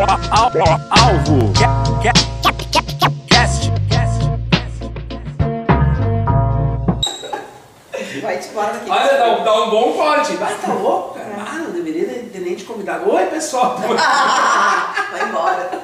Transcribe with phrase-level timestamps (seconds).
[0.00, 1.52] Alvo.
[3.28, 3.72] Cast.
[8.22, 8.90] Vai te embora daqui.
[8.90, 10.36] Olha, dá um, dá um bom corte.
[10.36, 11.34] Vai, tá louco, cara?
[11.38, 13.12] Ah, não deveria ter nem te convidado.
[13.12, 13.76] Oi, pessoal.
[15.10, 15.82] Vai embora.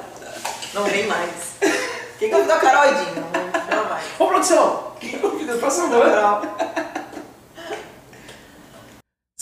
[0.73, 1.55] Não vem mais.
[2.19, 3.27] Quem convidou a Carol Edinho?
[3.33, 4.01] Não, não vai.
[4.19, 4.93] Ô, produção.
[5.01, 5.59] Quem convidou?
[5.59, 6.94] Por favor.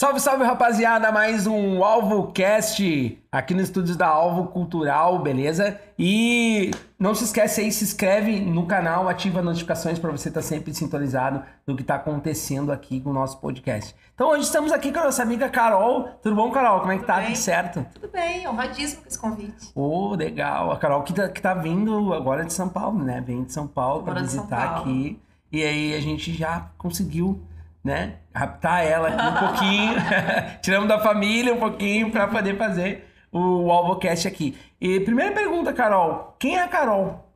[0.03, 5.81] Salve, salve rapaziada, mais um Alvo Cast aqui no estúdios da Alvo Cultural, beleza?
[5.97, 10.43] E não se esquece aí, se inscreve no canal, ativa as notificações para você estar
[10.43, 13.95] sempre sintonizado no que está acontecendo aqui com o nosso podcast.
[14.13, 16.09] Então hoje estamos aqui com a nossa amiga Carol.
[16.21, 16.81] Tudo bom, Carol?
[16.81, 17.19] Como é que tá?
[17.19, 17.27] bem?
[17.27, 17.87] Tudo certo?
[17.95, 19.71] Tudo bem, honradíssimo com esse convite.
[19.73, 20.73] Ô, legal.
[20.73, 23.23] A Carol que tá, que tá vindo agora de São Paulo, né?
[23.25, 24.81] Vem de São Paulo para visitar Paulo.
[24.81, 25.23] aqui.
[25.53, 27.41] E aí a gente já conseguiu,
[27.85, 28.17] né?
[28.35, 29.95] Raptar ela um pouquinho.
[30.63, 34.57] Tiramos da família um pouquinho para poder fazer o Alvocast aqui.
[34.81, 36.37] E primeira pergunta, Carol.
[36.39, 37.29] Quem é a Carol?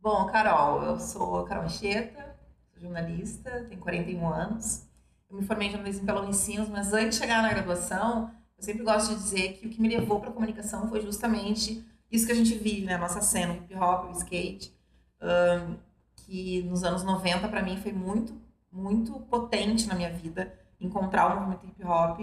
[0.00, 2.36] Bom, Carol, eu sou a Carol Anchieta,
[2.76, 4.86] jornalista, tenho 41 anos.
[5.30, 8.82] Eu me formei em jornalismo pela Unicinos, mas antes de chegar na graduação, eu sempre
[8.82, 12.32] gosto de dizer que o que me levou para a comunicação foi justamente isso que
[12.32, 12.96] a gente vive, né?
[12.96, 14.74] Nossa cena, o hip hop, o skate,
[15.20, 15.76] ahn,
[16.16, 18.34] que nos anos 90 para mim foi muito,
[18.72, 22.20] muito potente na minha vida encontrar o movimento hip hop,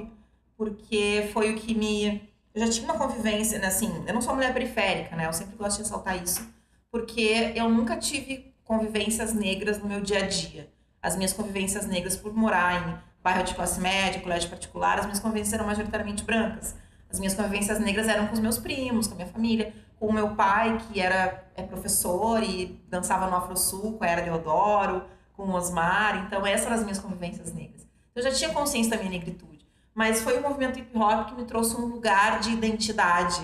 [0.56, 4.34] porque foi o que me eu já tinha uma convivência, né, assim, eu não sou
[4.34, 5.28] mulher periférica, né?
[5.28, 6.42] Eu sempre gosto de ressaltar isso,
[6.90, 10.68] porque eu nunca tive convivências negras no meu dia a dia.
[11.00, 15.20] As minhas convivências negras por morar em bairro de classe média, colégio particular, as minhas
[15.20, 16.76] convivências eram majoritariamente brancas.
[17.08, 20.14] As minhas convivências negras eram com os meus primos, com a minha família, com o
[20.14, 25.04] meu pai, que era é professor e dançava no Afro Sul, com a Era Deodoro,
[25.38, 26.26] com Osmar.
[26.26, 27.88] Então, essas eram as minhas convivências negras.
[28.14, 29.66] Eu já tinha consciência da minha negritude.
[29.94, 33.40] Mas foi o movimento hip hop que me trouxe um lugar de identidade,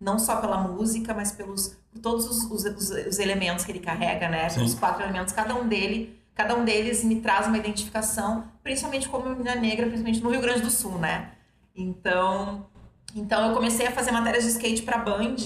[0.00, 3.80] não só pela música, mas pelos por todos os, os, os- os elementos que ele
[3.80, 4.48] carrega, né?
[4.50, 9.28] Pelos quatro elementos, cada um dele, cada um deles me traz uma identificação, principalmente como
[9.30, 11.32] menina negra, principalmente no Rio Grande do Sul, né?
[11.74, 12.66] Então,
[13.14, 15.36] então eu comecei a fazer matérias de skate para Band,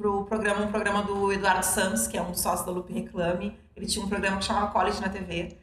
[0.00, 3.54] pro programa, um programa do Eduardo Santos, que é um sócio da Lupe Reclame.
[3.76, 5.58] Ele tinha um programa que chamava College na TV.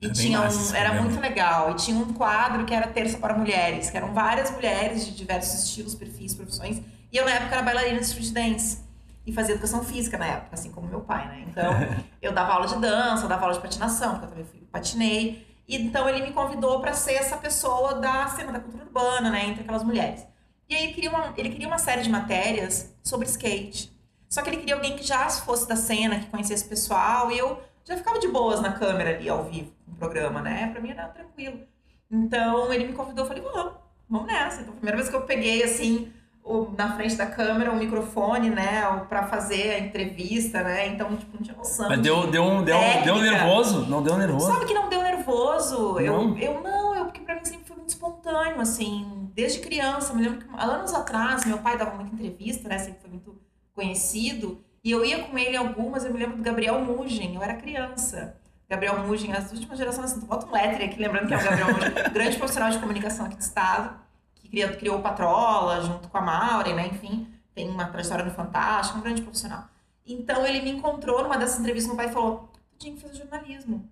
[0.00, 1.72] E É bem tinha um, era muito legal.
[1.72, 5.64] E tinha um quadro que era Terça para Mulheres, que eram várias mulheres de diversos
[5.64, 6.80] estilos, perfis, profissões.
[7.12, 8.82] E eu, na época, era bailarina de street dance.
[9.26, 11.44] E fazia educação física na época, assim como meu pai, né?
[11.46, 11.70] Então,
[12.22, 15.46] eu dava aula de dança, eu dava aula de patinação, porque eu também fui, patinei.
[15.68, 19.48] E, então, ele me convidou para ser essa pessoa da cena da cultura urbana, né?
[19.48, 20.31] Entre aquelas mulheres.
[20.72, 23.92] E aí, ele queria uma, ele queria uma série de matérias sobre skate.
[24.28, 27.30] Só que ele queria alguém que já fosse da cena, que conhecesse o pessoal.
[27.30, 30.68] E eu já ficava de boas na câmera ali, ao vivo, no programa, né?
[30.72, 31.58] Pra mim era tranquilo.
[32.10, 33.72] Então, ele me convidou, eu falei, vamos,
[34.08, 34.60] vamos nessa.
[34.62, 36.10] Então, a primeira vez que eu peguei, assim,
[36.44, 38.82] o- na frente da câmera, o microfone, né?
[39.08, 40.88] Pra fazer a entrevista, né?
[40.88, 41.88] Então, tipo, não tinha noção.
[41.88, 43.86] Mas de- deu, deu, um- deu, deu nervoso?
[43.86, 44.46] Não deu nervoso?
[44.46, 45.98] Sabe que não deu nervoso?
[46.00, 46.38] Eu, Não?
[46.38, 47.61] eu não, eu, porque pra mim sempre
[48.02, 50.12] espontâneo, assim, desde criança.
[50.12, 52.78] Me lembro que anos atrás, meu pai dava muita entrevista, né?
[52.78, 53.40] Sempre foi muito
[53.72, 54.62] conhecido.
[54.82, 58.36] E eu ia com ele algumas, eu me lembro do Gabriel Mugem, eu era criança.
[58.68, 61.92] Gabriel Mugem, as últimas gerações, bota um letre aqui, lembrando que é o Gabriel Mugem,
[62.12, 63.96] grande profissional de comunicação aqui do estado,
[64.34, 66.88] que criou, criou o Patrola, junto com a Maureen, né?
[66.88, 69.68] Enfim, tem uma trajetória no Fantástico, um grande profissional.
[70.04, 73.88] Então ele me encontrou numa dessas entrevistas, meu pai falou, tu tinha que fazer jornalismo.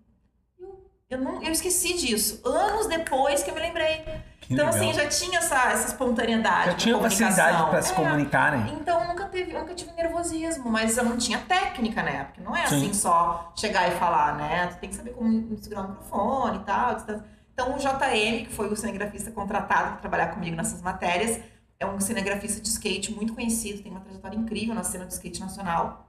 [1.10, 2.41] Eu, não, eu esqueci disso.
[2.48, 4.04] Anos depois que eu me lembrei.
[4.41, 4.81] Que então, legal.
[4.81, 6.71] assim, já tinha essa, essa espontaneidade.
[6.71, 7.94] Já tinha facilidade para se É.
[7.97, 8.78] comunicar, né?
[8.81, 12.41] Então, nunca, teve, nunca tive nervosismo, mas eu não tinha técnica na época.
[12.44, 12.76] Não é Sim.
[12.76, 14.69] assim só chegar e falar, né?
[14.69, 16.97] Tu tem que saber como segurar o microfone e tal.
[17.53, 21.41] Então, o JM, que foi o cinegrafista contratado para trabalhar comigo nessas matérias,
[21.81, 25.41] é um cinegrafista de skate muito conhecido, tem uma trajetória incrível na cena do skate
[25.41, 26.06] nacional.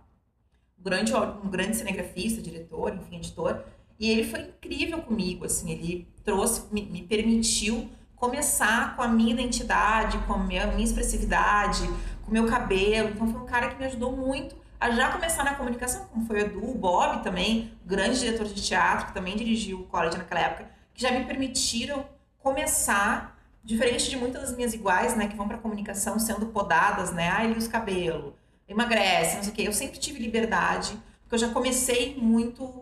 [0.79, 3.63] Um grande, um grande cinegrafista, diretor, enfim, editor.
[4.01, 9.31] E ele foi incrível comigo, assim, ele trouxe, me, me permitiu começar com a minha
[9.31, 11.88] identidade, com a minha, minha expressividade,
[12.24, 13.09] com o meu cabelo.
[13.09, 16.38] Então foi um cara que me ajudou muito a já começar na comunicação, como foi
[16.38, 20.42] o Edu, o Bob também, grande diretor de teatro, que também dirigiu o college naquela
[20.42, 22.04] época, que já me permitiram
[22.39, 27.30] começar, diferente de muitas das minhas iguais, né, que vão para comunicação sendo podadas, né,
[27.30, 28.36] ai, os cabelo,
[28.68, 29.62] emagrece, não sei o quê.
[29.68, 32.81] Eu sempre tive liberdade, porque eu já comecei muito,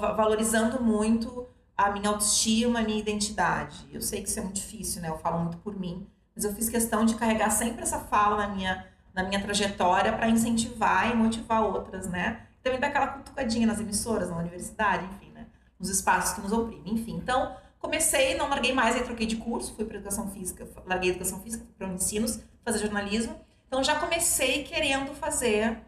[0.00, 1.46] va- valorizando muito
[1.76, 3.86] a minha autoestima, a minha identidade.
[3.92, 5.08] Eu sei que isso é muito difícil, né?
[5.08, 8.48] Eu falo muito por mim, mas eu fiz questão de carregar sempre essa fala na
[8.54, 12.46] minha, na minha trajetória para incentivar e motivar outras, né?
[12.62, 15.46] Também dar aquela cutucadinha nas emissoras, na universidade, enfim, né?
[15.78, 17.16] Nos espaços que nos oprimem, enfim.
[17.16, 21.40] Então, comecei, não larguei mais, aí troquei de curso, fui para educação física, larguei educação
[21.40, 23.38] física, para ensinos, fazer jornalismo.
[23.68, 25.78] Então já comecei querendo fazer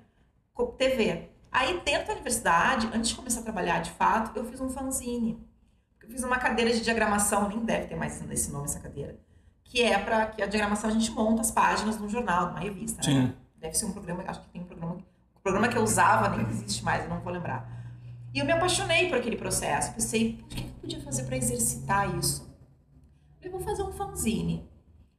[0.77, 1.28] TV.
[1.51, 5.39] Aí dentro da universidade, antes de começar a trabalhar de fato, eu fiz um fanzine.
[6.03, 9.19] Eu fiz uma cadeira de diagramação, nem deve ter mais esse nome essa cadeira.
[9.65, 12.53] Que é para que a diagramação a gente monta as páginas de um jornal, de
[12.53, 13.03] uma revista.
[13.03, 13.23] Sim.
[13.23, 13.35] Né?
[13.57, 14.97] Deve ser um programa, acho que tem um programa.
[15.37, 17.69] O programa que eu usava nem existe mais, eu não vou lembrar.
[18.33, 19.93] E eu me apaixonei por aquele processo.
[19.93, 22.49] Pensei, o que eu podia fazer para exercitar isso?
[23.41, 24.69] Eu vou fazer um fanzine.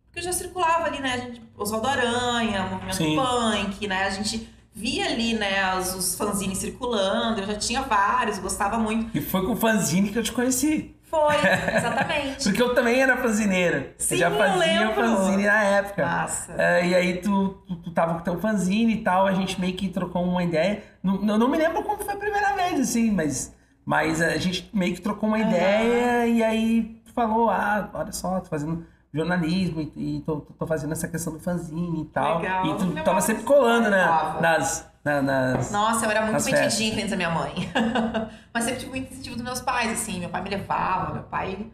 [0.06, 1.14] Porque eu já circulava ali, né?
[1.14, 3.16] A gente, Oswaldo Aranha, Movimento Sim.
[3.16, 4.04] Punk, né?
[4.06, 4.50] A gente
[4.80, 7.42] via ali, né, os, os fanzines circulando.
[7.42, 9.16] Eu já tinha vários, gostava muito.
[9.16, 10.96] E foi com o fanzine que eu te conheci.
[11.04, 11.36] Foi,
[11.76, 12.44] exatamente.
[12.44, 13.90] Porque eu também era fanzineiro.
[13.98, 14.96] Sim, eu já eu fazia lembro.
[14.96, 16.06] fanzine na época.
[16.06, 16.56] Massa.
[16.58, 19.74] É, e aí tu, tu, tu tava com teu fanzine e tal, a gente meio
[19.74, 20.82] que trocou uma ideia.
[21.04, 23.54] Não, não, me lembro como foi a primeira vez, assim, mas,
[23.84, 28.40] mas a gente meio que trocou uma ideia e aí tu falou, ah, olha só,
[28.40, 32.40] tô fazendo jornalismo e, e tô, tô fazendo essa questão do fanzine e tal.
[32.40, 32.66] Legal.
[32.66, 34.06] E tu tava sempre colando, né?
[34.42, 34.90] Nas.
[35.04, 35.72] na- nas...
[35.72, 37.54] Nossa, eu era muito metidinha frente da minha mãe.
[38.54, 40.20] Mas sempre tive muito incentivo dos meus pais, assim.
[40.20, 41.68] Meu pai me levava, meu pai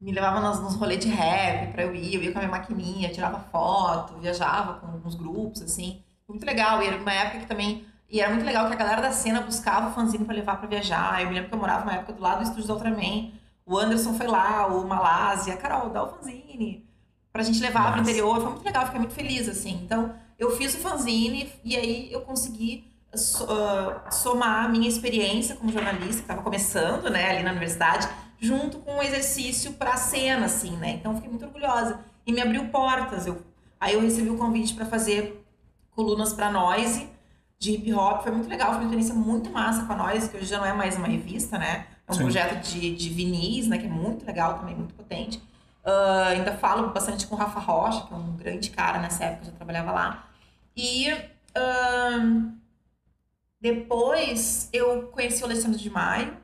[0.00, 2.14] me levava nos, nos rolês de rap pra eu ir.
[2.16, 6.02] Eu ia com a minha maquininha, tirava foto, viajava com alguns grupos, assim.
[6.28, 6.82] Muito legal.
[6.82, 7.86] E era uma época que também...
[8.10, 10.68] E era muito legal que a galera da cena buscava o fanzine pra levar pra
[10.68, 11.22] viajar.
[11.22, 13.32] Eu me lembro que eu morava uma época do lado do estúdio da Ultraman.
[13.66, 15.56] O Anderson foi lá, o Malásia.
[15.56, 16.86] Carol, dá o fanzine.
[17.32, 18.02] Pra gente levar pro Massa.
[18.02, 18.36] interior.
[18.40, 19.80] Foi muito legal, fiquei muito feliz, assim.
[19.84, 22.84] Então, eu fiz o fanzine e aí eu consegui
[23.14, 28.08] so- ah, somar a minha experiência como jornalista, que estava começando, né, ali na universidade,
[28.38, 30.90] junto com um exercício para a cena, assim, né?
[30.90, 32.00] Então, fiquei muito orgulhosa.
[32.26, 33.26] E me abriu portas.
[33.26, 33.42] Eu,
[33.80, 35.44] aí eu recebi o convite para fazer
[35.90, 37.08] colunas para Noise,
[37.58, 38.22] de hip hop.
[38.22, 40.66] Foi muito legal, foi uma experiência muito massa com a Noise, que hoje já não
[40.66, 41.86] é mais uma revista, né?
[42.06, 42.22] É um Sim.
[42.22, 45.42] projeto de, de vinis, né, que é muito legal também, muito potente.
[45.84, 49.42] Ah, ainda falo bastante com o Rafa Rocha, que é um grande cara nessa época,
[49.42, 50.28] eu já trabalhava lá.
[50.76, 51.10] E
[51.54, 52.52] ahn,
[53.60, 56.36] depois eu conheci o Alexandre de Maio,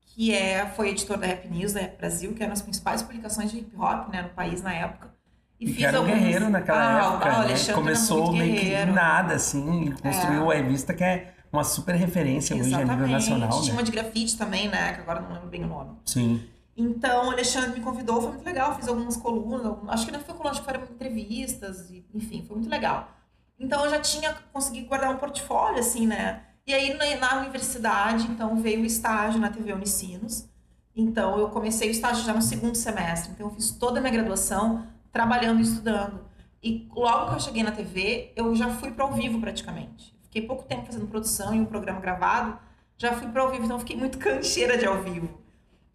[0.00, 3.02] que é, foi editor da Rap News da Rap Brasil, que era uma das principais
[3.02, 5.14] publicações de hip hop né, no país na época.
[5.58, 7.74] E que era um guerreiro naquela Ah, época, o né?
[7.74, 12.74] Começou meio que nada, assim, e construiu a revista que é uma super referência hoje
[12.74, 13.72] a nível nacional, né?
[13.72, 14.94] uma de grafite também, né?
[14.94, 15.96] Que agora não lembro bem o nome.
[16.04, 16.42] Sim.
[16.76, 18.74] Então, o Alexandre me convidou, foi muito legal.
[18.76, 22.68] Fiz algumas colunas, acho que não foi coluna, acho que foram entrevistas, enfim, foi muito
[22.68, 23.10] legal.
[23.58, 26.42] Então, eu já tinha conseguido guardar um portfólio, assim, né?
[26.66, 30.46] E aí, na, na universidade, então, veio o estágio na TV Unicinos.
[30.94, 33.32] Então, eu comecei o estágio já no segundo semestre.
[33.32, 36.26] Então, eu fiz toda a minha graduação trabalhando e estudando.
[36.62, 40.15] E logo que eu cheguei na TV, eu já fui para ao vivo praticamente.
[40.36, 42.58] Fiquei pouco tempo fazendo produção e um programa gravado,
[42.98, 45.30] já fui para ao vivo, então fiquei muito cancheira de ao vivo.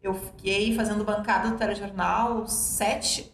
[0.01, 3.31] Eu fiquei fazendo bancada do telejornal sete.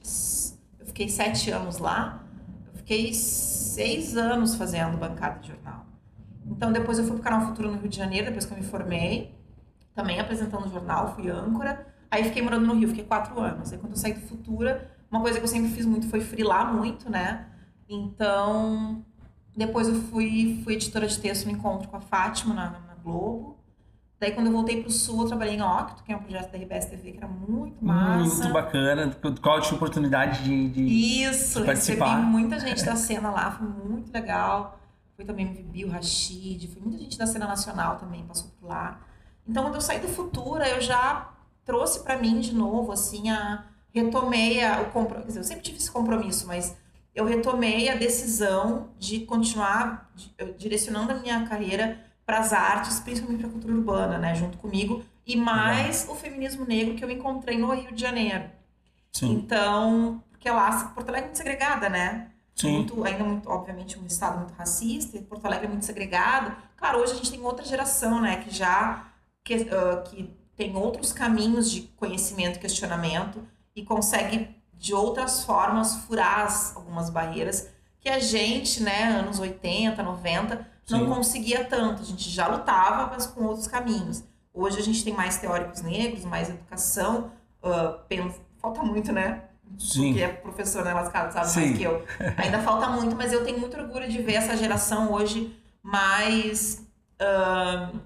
[0.78, 2.22] Eu fiquei sete anos lá.
[2.68, 5.86] Eu fiquei seis anos fazendo bancada de jornal.
[6.46, 8.64] Então depois eu fui pro Canal Futuro no Rio de Janeiro, depois que eu me
[8.66, 9.34] formei.
[9.96, 11.88] Também apresentando jornal, fui âncora.
[12.12, 13.72] Aí fiquei morando no Rio, fiquei quatro anos.
[13.72, 16.74] Aí quando eu saí do Futura, uma coisa que eu sempre fiz muito foi frilar
[16.74, 17.48] muito, né?
[17.88, 19.06] Então,
[19.58, 23.58] depois eu fui, fui editora de texto no encontro com a Fátima na, na Globo.
[24.20, 26.58] Daí, quando eu voltei pro Sul, eu trabalhei em Octo, que é um projeto da
[26.58, 28.44] RBS TV que era muito massa.
[28.44, 29.16] Muito bacana.
[29.42, 30.70] Qual eu tive oportunidade de.
[30.70, 30.84] de...
[31.24, 32.18] Isso, de recebi participar.
[32.18, 34.80] muita gente da cena lá, foi muito legal.
[35.16, 39.00] Foi também o o Rashid, foi muita gente da cena nacional também, passou por lá.
[39.48, 41.32] Então, quando eu saí do Futura, eu já
[41.66, 45.22] trouxe pra mim de novo, assim, a retomei a, o compromisso.
[45.22, 46.76] Quer dizer, eu sempre tive esse compromisso, mas
[47.18, 50.14] eu retomei a decisão de continuar
[50.56, 55.04] direcionando a minha carreira para as artes, principalmente para a cultura urbana, né, junto comigo,
[55.26, 58.44] e mais o feminismo negro que eu encontrei no Rio de Janeiro.
[59.12, 59.32] Sim.
[59.32, 62.30] Então, porque lá, Porto Alegre é muito segregada, né?
[62.54, 62.74] Sim.
[62.74, 66.56] Muito, ainda muito, obviamente, um estado muito racista, e Porto Alegre é muito segregado.
[66.76, 69.08] Claro, hoje a gente tem outra geração, né, que já
[69.44, 73.42] que, ah, que tem outros caminhos de conhecimento e questionamento
[73.76, 77.70] e consegue de outras formas furar as- algumas barreiras
[78.00, 81.06] que a gente, né, anos 80, 90, não Sim.
[81.08, 82.02] conseguia tanto.
[82.02, 84.24] A gente já lutava, mas com outros caminhos.
[84.54, 87.32] Hoje a gente tem mais teóricos negros, mais educação.
[87.64, 89.44] ah, pen- falta muito, né?
[89.78, 90.14] Sim.
[90.14, 91.60] que é professor, né, lascado, sabe Sim.
[91.66, 92.06] mais que eu.
[92.38, 95.54] Ainda falta muito, mas eu tenho muito orgulho de ver essa geração hoje
[95.84, 96.86] mais
[97.20, 98.00] ahn,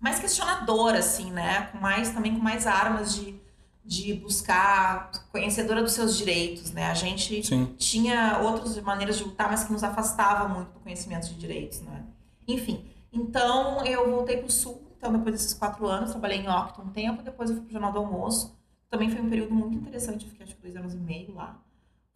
[0.00, 1.68] mais questionadora, assim, né?
[1.72, 3.40] Com mais também com mais armas de,
[3.88, 6.86] de buscar conhecedora dos seus direitos, né?
[6.90, 7.74] A gente Sim.
[7.78, 12.04] tinha outras maneiras de lutar, mas que nos afastava muito do conhecimento de direitos, né?
[12.46, 16.82] Enfim, então eu voltei para o Sul, então depois desses quatro anos, trabalhei em Octo
[16.82, 18.56] um tempo, depois eu fui para o Jornal do Almoço,
[18.90, 21.58] também foi um período muito interessante, eu fiquei acho que dois anos e meio lá,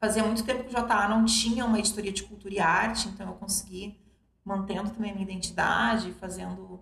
[0.02, 3.24] Fazia muito tempo que o JA não tinha uma editoria de cultura e arte, então
[3.28, 3.96] eu consegui,
[4.44, 6.80] mantendo também a minha identidade, fazendo,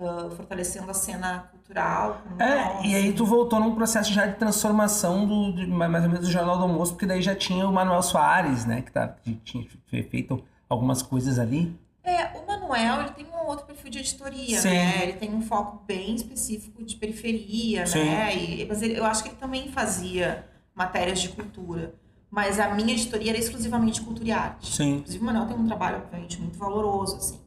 [0.00, 2.22] uh, fortalecendo a cena cultural.
[2.38, 6.26] É, e aí tu voltou num processo já de transformação do, de, mais ou menos
[6.26, 9.34] do Jornal do Almoço, porque daí já tinha o Manuel Soares, né, que, tá, que
[9.36, 11.78] tinha feito algumas coisas ali.
[12.02, 14.70] É, o Manuel, ele tem um outro perfil de editoria, Sim.
[14.70, 15.02] né?
[15.02, 18.04] Ele tem um foco bem específico de periferia, Sim.
[18.04, 18.34] né?
[18.34, 21.94] E, mas ele, eu acho que ele também fazia matérias de cultura.
[22.30, 24.74] Mas a minha editoria era exclusivamente cultura e arte.
[24.74, 24.96] Sim.
[24.98, 27.40] Inclusive, o Manuel tem um trabalho, obviamente, muito valoroso, assim.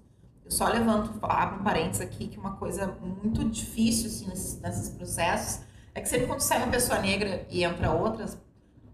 [0.54, 5.62] Só levanto, abro um parênteses aqui, que uma coisa muito difícil, assim, nesses, nesses processos,
[5.96, 8.38] é que sempre quando sai uma pessoa negra e entra outras,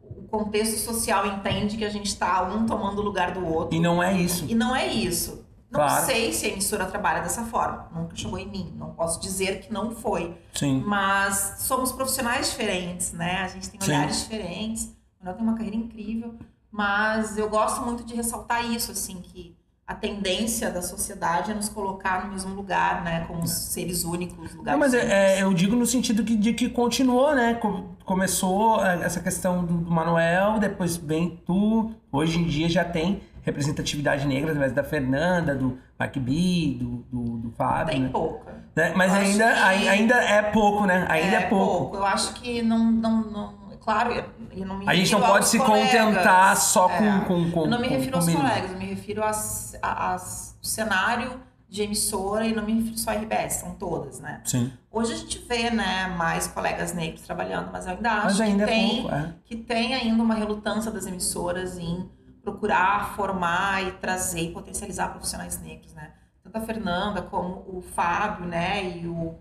[0.01, 3.75] o contexto social entende que a gente está um tomando o lugar do outro.
[3.75, 4.45] E não é isso.
[4.47, 5.45] E não é isso.
[5.69, 6.05] Não claro.
[6.05, 7.89] sei se a emissora trabalha dessa forma.
[7.93, 8.73] Nunca chegou em mim.
[8.75, 10.35] Não posso dizer que não foi.
[10.53, 10.81] Sim.
[10.85, 13.41] Mas somos profissionais diferentes, né?
[13.43, 14.23] A gente tem olhares Sim.
[14.23, 14.85] diferentes.
[14.85, 16.35] O Manuel tem uma carreira incrível.
[16.71, 19.58] Mas eu gosto muito de ressaltar isso, assim, que
[19.89, 23.25] a tendência da sociedade é nos colocar no mesmo lugar, né?
[23.27, 26.69] Como seres únicos, lugares Não, mas é, é, eu digo no sentido que, de que
[26.69, 27.59] continuou, né?
[28.05, 34.27] Começou é, essa questão do, Manuel, depois vem tu, hoje em dia já tem representatividade
[34.27, 37.91] negra através da Fernanda, do MacBee, do, do, do Fábio.
[37.91, 38.09] Tem né?
[38.11, 38.53] pouca.
[38.75, 38.93] Né?
[38.95, 39.87] Mas ainda, que...
[39.87, 41.07] ainda é pouco, né?
[41.09, 41.77] Ainda é, é pouco.
[41.77, 41.97] pouco.
[41.97, 42.91] Eu acho que não.
[42.91, 43.58] não, não
[43.89, 45.91] claro, eu não me A gente não pode se colegas.
[45.91, 47.25] contentar só com, é.
[47.25, 47.61] com, com.
[47.61, 50.19] Eu não me com, refiro aos colegas, eu me refiro ao
[50.61, 54.41] cenário de emissora e não me refiro só a RBS, são todas, né?
[54.45, 54.71] Sim.
[54.91, 58.71] Hoje a gente vê, né, mais colegas negros trabalhando, mas eu ainda acho ainda que,
[58.71, 59.33] é tem, pouco, é.
[59.45, 62.09] que tem ainda uma relutância das emissoras em
[62.43, 66.11] procurar formar e trazer e potencializar profissionais negros, né?
[66.43, 69.35] Tanto a Fernanda como o Fábio, né, e o,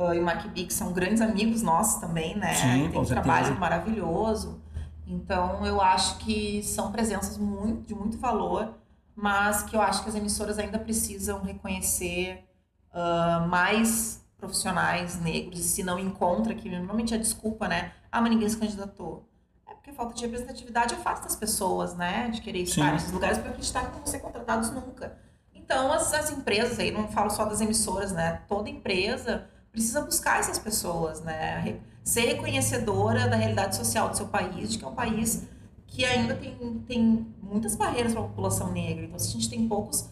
[0.00, 2.54] uh, e o Mark que são grandes amigos nossos também, né?
[2.54, 4.60] Sim, Tem um trabalho maravilhoso.
[5.06, 8.74] Então, eu acho que são presenças muito, de muito valor,
[9.14, 12.44] mas que eu acho que as emissoras ainda precisam reconhecer
[12.92, 17.92] uh, mais profissionais negros, e se não encontra, que normalmente é desculpa, né?
[18.10, 19.28] Ah, mas ninguém se candidatou
[19.90, 22.92] porque falta de representatividade afasta as pessoas, né, de querer estar Sim.
[22.92, 25.18] nesses lugares porque que não vão ser contratados nunca.
[25.54, 30.40] Então, as, as empresas, aí não falo só das emissoras, né, toda empresa precisa buscar
[30.40, 34.94] essas pessoas, né, ser reconhecedora da realidade social do seu país, de que é um
[34.94, 35.48] país
[35.86, 39.04] que ainda tem, tem muitas barreiras para a população negra.
[39.04, 40.08] Então, se a gente tem poucos,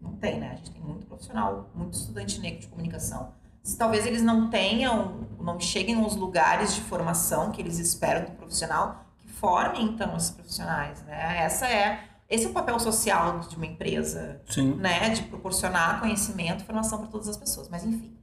[0.00, 3.32] não tem, né, a gente tem muito profissional, muito estudante negro de comunicação
[3.68, 8.30] se talvez eles não tenham, não cheguem aos lugares de formação que eles esperam do
[8.30, 11.42] profissional, que formem então esses profissionais, né?
[11.42, 14.74] Essa é esse é o papel social de uma empresa, Sim.
[14.76, 15.10] né?
[15.10, 17.68] De proporcionar conhecimento e formação para todas as pessoas.
[17.68, 18.17] Mas enfim,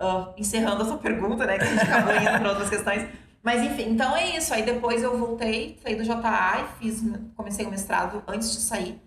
[0.00, 1.58] uh, encerrando a sua pergunta, né?
[1.58, 3.08] Que a gente acabou indo para outras questões.
[3.42, 4.52] Mas enfim, então é isso.
[4.52, 7.02] Aí depois eu voltei, saí do JA e fiz,
[7.36, 9.00] comecei o mestrado antes de sair.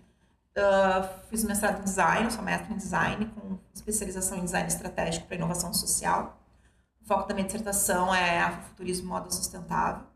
[0.56, 5.36] Uh, fiz mestrado em design, sou mestre em design, com especialização em design estratégico para
[5.36, 6.40] inovação social.
[7.02, 10.09] O foco da minha dissertação é afrofuturismo e moda sustentável.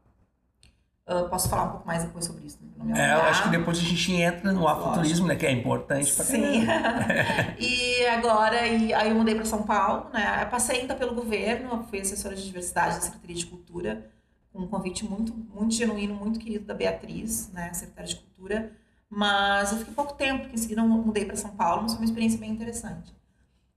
[1.06, 2.58] Uh, posso falar um pouco mais depois sobre isso.
[2.78, 6.12] Não é, eu acho que depois a gente entra no afrofuturismo, né, que é importante
[6.14, 6.66] para Sim.
[7.58, 10.42] e agora, e, aí eu mudei para São Paulo, né?
[10.42, 14.10] Eu passei ainda pelo governo, fui assessora de diversidade da Secretaria de Cultura,
[14.52, 18.72] com um convite muito, muito genuíno, muito querido da Beatriz, né, secretária de Cultura
[19.14, 22.00] mas eu fiquei pouco tempo, porque em seguida eu mudei para São Paulo, mas foi
[22.00, 23.14] uma experiência bem interessante.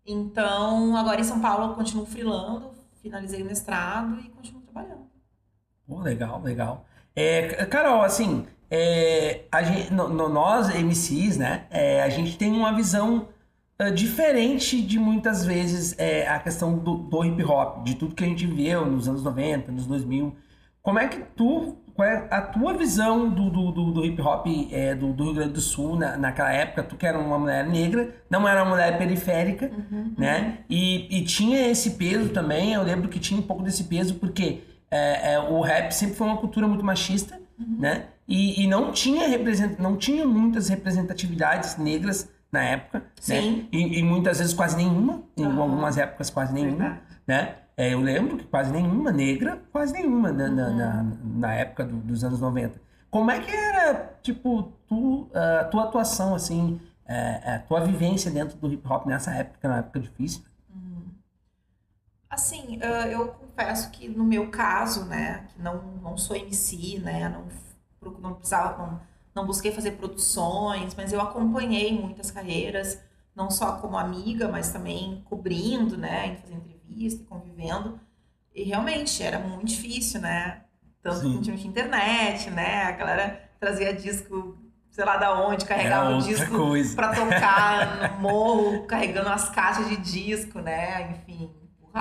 [0.04, 5.08] Então, agora em São Paulo eu continuo freelando, finalizei o mestrado e continuo trabalhando.
[5.88, 6.87] Oh, legal, legal.
[7.20, 12.72] É, Carol, assim, é, gente, no, no, nós, MCs, né, é, a gente tem uma
[12.72, 13.28] visão
[13.82, 18.24] uh, diferente de muitas vezes é, a questão do, do hip hop, de tudo que
[18.24, 20.36] a gente viu nos anos 90, nos 2000.
[20.84, 24.46] Como é que tu qual é a tua visão do, do, do, do hip hop
[24.72, 26.84] é, do, do, Rio Grande do Sul na, naquela época?
[26.84, 30.60] Tu que era uma mulher negra, não era uma mulher periférica, uhum, né?
[30.60, 30.66] Uhum.
[30.70, 34.62] E, e tinha esse peso também, eu lembro que tinha um pouco desse peso, porque
[34.90, 37.78] é, é, o rap sempre foi uma cultura muito machista, uhum.
[37.80, 38.06] né?
[38.28, 43.06] E, e, não, tinha represent, não tinha muitas representatividades negras na época, né?
[43.20, 43.58] Sim.
[43.58, 43.66] né?
[43.72, 47.02] E, e muitas vezes quase nenhuma, em algumas épocas quase nenhuma, Verdade.
[47.28, 47.56] né?
[47.76, 50.56] É, eu lembro que quase nenhuma negra, quase nenhuma na, uhum.
[50.56, 52.82] na, na, na, época do, dos anos 90.
[53.10, 58.58] Como é que era, tipo, tu, a tua atuação, assim, é, a tua vivência dentro
[58.58, 60.42] do hip hop nessa época, na época difícil?
[62.30, 62.80] Assim,
[63.12, 67.48] eu confesso que no meu caso, né, que não, não sou MC, né, não,
[68.20, 69.02] não precisava, não,
[69.34, 73.00] não busquei fazer produções, mas eu acompanhei muitas carreiras,
[73.36, 78.00] não só como amiga, mas também cobrindo, né, fazer entrevistas entrevista, convivendo.
[78.54, 80.62] E realmente era muito difícil, né?
[81.04, 81.42] Tanto Sim.
[81.42, 82.84] que não tinha internet, né?
[82.84, 84.58] A galera trazia disco,
[84.90, 89.98] sei lá da onde, carregava o disco pra tocar no morro, carregando as caixas de
[89.98, 91.12] disco, né?
[91.12, 91.52] Enfim.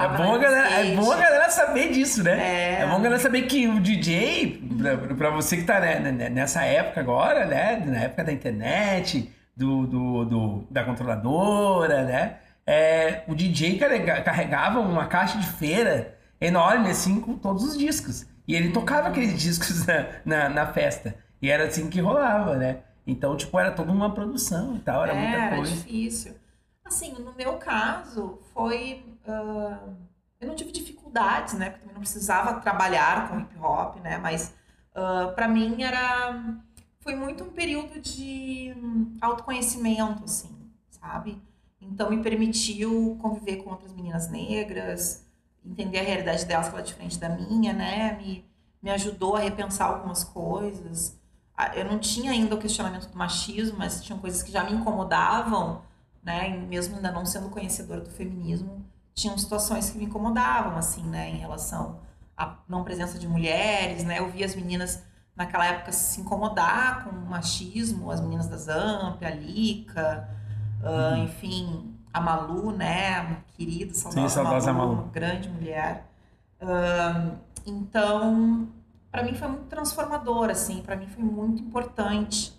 [0.03, 2.33] É empurrava bom, a galera, é bom a galera saber disso, né?
[2.79, 2.83] É.
[2.83, 6.29] É bom a galera saber que o DJ, pra, pra você que tá né, né,
[6.29, 7.83] nessa época agora, né?
[7.87, 12.37] Na época da internet, do, do, do- da controladora, né?
[12.67, 18.27] É, o DJ carrega- carregava uma caixa de feira enorme, assim, com todos os discos.
[18.47, 21.15] E ele tocava aqueles discos na, na, na festa.
[21.41, 22.79] E era assim que rolava, né?
[23.07, 25.73] Então, tipo, era toda uma produção e tal, era É, muita era coisa.
[25.73, 26.35] difícil.
[26.85, 29.05] Assim, no meu caso, foi.
[29.29, 29.89] Ah,
[30.41, 31.71] eu não tive dificuldades, né?
[31.71, 34.19] Porque também não precisava trabalhar com hip hop, né?
[34.19, 34.55] Mas
[34.95, 36.61] ah, pra mim era.
[37.01, 38.75] Foi muito um período de
[39.21, 40.51] autoconhecimento, assim,
[40.91, 41.41] sabe?
[41.81, 45.25] Então me permitiu conviver com outras meninas negras,
[45.65, 48.17] entender a realidade delas que ela é diferente da minha, né?
[48.19, 48.45] Me,
[48.83, 51.19] me ajudou a repensar algumas coisas.
[51.57, 54.73] Ah, Eu não tinha ainda o questionamento do machismo, mas tinham coisas que já me
[54.73, 55.83] incomodavam,
[56.23, 56.49] né?
[56.69, 58.85] Mesmo ainda não sendo conhecedora do feminismo,
[59.17, 61.31] tinham situações que me incomodavam, assim, né?
[61.31, 61.99] Em relação
[62.37, 64.21] à não presença de mulheres, né?
[64.21, 65.03] Eu via as meninas
[65.35, 70.29] naquela época se incomodar com o machismo, as meninas da Zamp, a Lica,
[70.85, 73.43] ah, enfim, a Malu, né?
[73.57, 76.07] Querida, saudosa, saudosa Malu, grande mulher.
[76.61, 77.33] Ah,
[77.65, 78.69] então,
[79.11, 82.53] para mim foi muito transformador, assim, para mim foi muito importante,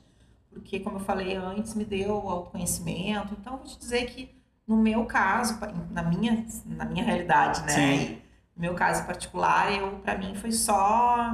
[0.51, 3.35] porque, como eu falei antes, me deu autoconhecimento.
[3.39, 4.35] Então, eu vou te dizer que,
[4.67, 5.57] no meu caso,
[5.91, 7.69] na minha, na minha realidade, né?
[7.69, 8.21] Sim.
[8.55, 11.31] No meu caso particular, eu, para mim, foi só.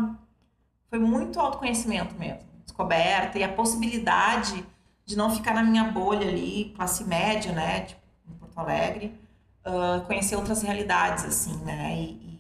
[0.90, 4.63] Foi muito autoconhecimento mesmo, descoberta e a possibilidade
[5.04, 7.82] de não ficar na minha bolha ali, classe média, né?
[7.82, 9.20] Tipo, em Porto Alegre,
[9.66, 11.96] ah, conhecer outras realidades, assim, né?
[11.96, 12.40] E, e,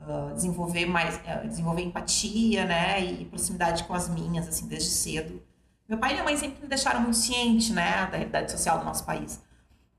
[0.00, 3.00] ah, desenvolver mais, ah, desenvolver empatia, né?
[3.00, 5.42] E proximidade com as minhas, assim, desde cedo.
[5.88, 8.06] Meu pai e minha mãe sempre me deixaram muito ciente, né?
[8.06, 9.42] Da realidade social do nosso país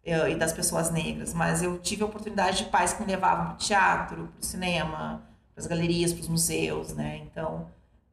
[0.06, 1.34] eh, e das pessoas negras.
[1.34, 4.46] Mas eu tive a oportunidade de pais que me levavam para o teatro, para o
[4.46, 5.22] cinema,
[5.54, 7.18] para as galerias, para os museus, né?
[7.18, 7.68] Então,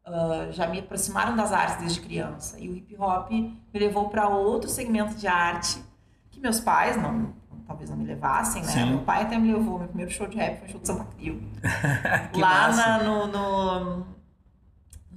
[0.05, 2.59] ah, já me aproximaram das artes desde criança.
[2.59, 5.83] E o hip hop me levou para outro segmento de arte
[6.31, 7.35] que meus pais não,
[7.66, 8.68] talvez não me levassem, né?
[8.72, 8.90] Sim.
[8.90, 11.05] Meu pai até me levou, meu primeiro show de rap foi o show de Santa
[11.16, 11.42] Crio.
[12.37, 14.07] Lá na- no, no,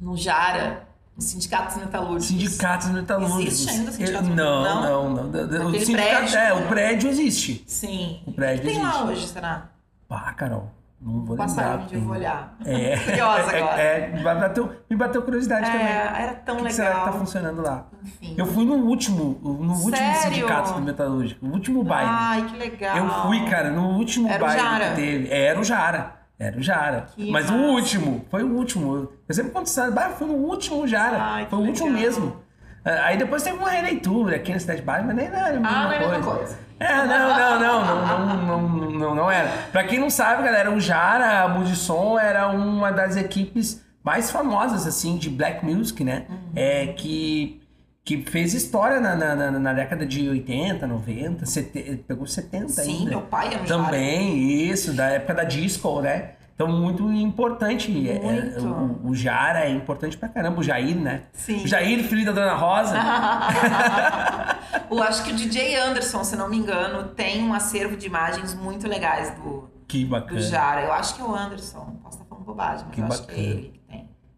[0.02, 2.26] no Jara, Sindicatos Metalúrgicos.
[2.28, 3.46] Sindicatos metalúrgicos.
[3.46, 4.24] Existe ainda sindicato?
[4.26, 4.82] Não, Não?
[4.82, 5.68] não, não.
[5.70, 6.38] O prédio?
[6.38, 7.64] é, o prédio existe.
[7.68, 8.22] Sim.
[8.26, 8.98] O prédio O que tem existe.
[9.00, 9.70] lá hoje, será?
[10.08, 11.88] Pá, Carol, não vou passar lembrar.
[11.94, 12.56] eu vou olhar.
[12.66, 13.82] É, Curiosa agora.
[13.82, 15.86] É, é, me bateu, me bateu curiosidade também.
[15.86, 16.76] É, era tão O que legal.
[16.78, 17.86] será que tá funcionando lá?
[18.04, 18.36] Enfim.
[18.38, 20.22] Eu fui no último, no último Sério?
[20.34, 22.10] sindicato do metalúrgico, o último baile.
[22.12, 22.98] Ai, que legal.
[22.98, 24.90] Eu fui, cara, no último Era o baile Jara.
[24.90, 25.30] que teve.
[25.32, 26.23] Era o Jara.
[26.44, 27.06] Era o Jara.
[27.16, 27.58] Que Mas massa.
[27.58, 29.10] o último, foi o último.
[29.28, 31.18] Eu sempre conto essa ah, foi o último Jara.
[31.18, 32.02] Ai, foi o último legal.
[32.02, 32.44] mesmo.
[32.84, 35.98] Aí depois teve uma releitura aqui na Cidade Baixa, mas nem era a mesma ah,
[35.98, 36.22] coisa.
[36.22, 36.60] Coisa.
[36.80, 39.50] É, não, não, não, não, não, não, não, era.
[39.72, 44.86] Pra quem não sabe, galera, o Jara, a Budisson, era uma das equipes mais famosas,
[44.86, 46.26] assim, de black music, né?
[46.30, 46.38] Uhum.
[46.58, 47.63] É, que
[48.06, 53.00] que fez história na, na, na, na década de 80, 90, 70, pegou 70 Sim,
[53.00, 53.10] ainda.
[53.12, 53.84] meu pai era Jara.
[53.86, 56.32] Também, isso, da época da disco, né?
[56.56, 57.90] Então, muito importante.
[58.10, 58.64] é, Muito.
[59.06, 60.60] o, o Jara é importante pra caramba.
[60.60, 61.24] O Jair, né?
[61.34, 61.64] Sim.
[61.64, 62.96] O Jair, filho da Dona Rosa.
[64.92, 68.54] Eu acho que o DJ Anderson, se não me engano, tem um acervo de imagens
[68.54, 70.42] muito legais do, que do bacana.
[70.42, 70.82] Jara.
[70.84, 71.98] Eu acho que é o Anderson.
[72.04, 73.50] Posso estar falando bobagem, mas Que eu acho que é bacana.
[73.60, 73.73] ele.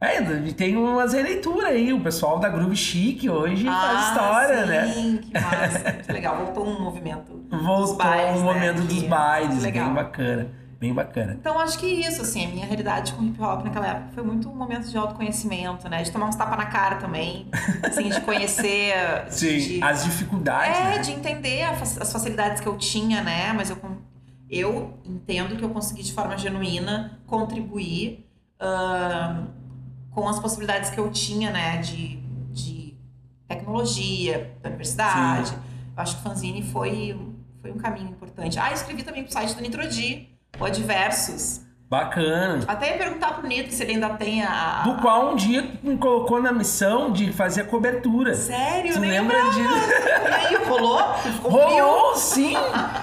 [0.05, 0.21] É,
[0.53, 1.91] tem umas releituras aí.
[1.93, 4.87] O pessoal da Groove Chic hoje faz Ah, história, né?
[4.93, 5.91] sim, que massa.
[5.93, 6.37] Muito legal.
[6.37, 9.85] Voltou um movimento dos Voltou bailes, né, momento dos que- bailes, legal.
[9.85, 10.47] bem bacana.
[10.77, 11.37] Bem bacana.
[11.39, 14.49] Então, acho que isso, assim, a minha realidade com hip hop naquela época foi muito
[14.49, 16.03] um momento de autoconhecimento, né?
[16.03, 17.47] De tomar uns tapas na cara também,
[17.81, 18.93] assim, de conhecer.
[19.29, 20.97] Sim, de, as dificuldades, É, né?
[20.99, 23.53] de entender as facilidades que eu tinha, né?
[23.53, 23.77] Mas eu,
[24.49, 28.27] eu entendo que eu consegui, de forma genuína, contribuir
[28.59, 29.45] ahn,
[30.15, 31.77] com as possibilidades que eu tinha, né?
[31.77, 32.15] De,
[32.51, 32.97] de
[33.47, 35.53] tecnologia, da universidade.
[35.53, 37.19] Eu acho que o fanzine foi,
[37.61, 38.57] foi um caminho importante.
[38.57, 41.64] Ah, escrevi também pro site do Nitrodi, o Adversos.
[41.87, 42.61] Bacana.
[42.67, 44.81] Até ia perguntar pro Nitro se ele ainda tem a...
[44.83, 48.33] Do qual um dia me colocou na missão de fazer a cobertura.
[48.33, 48.93] Sério?
[48.93, 49.55] Tu Nem lembra lembrava.
[49.55, 49.89] disso?
[50.25, 50.99] E aí, rolou?
[51.43, 52.55] Rolou, sim!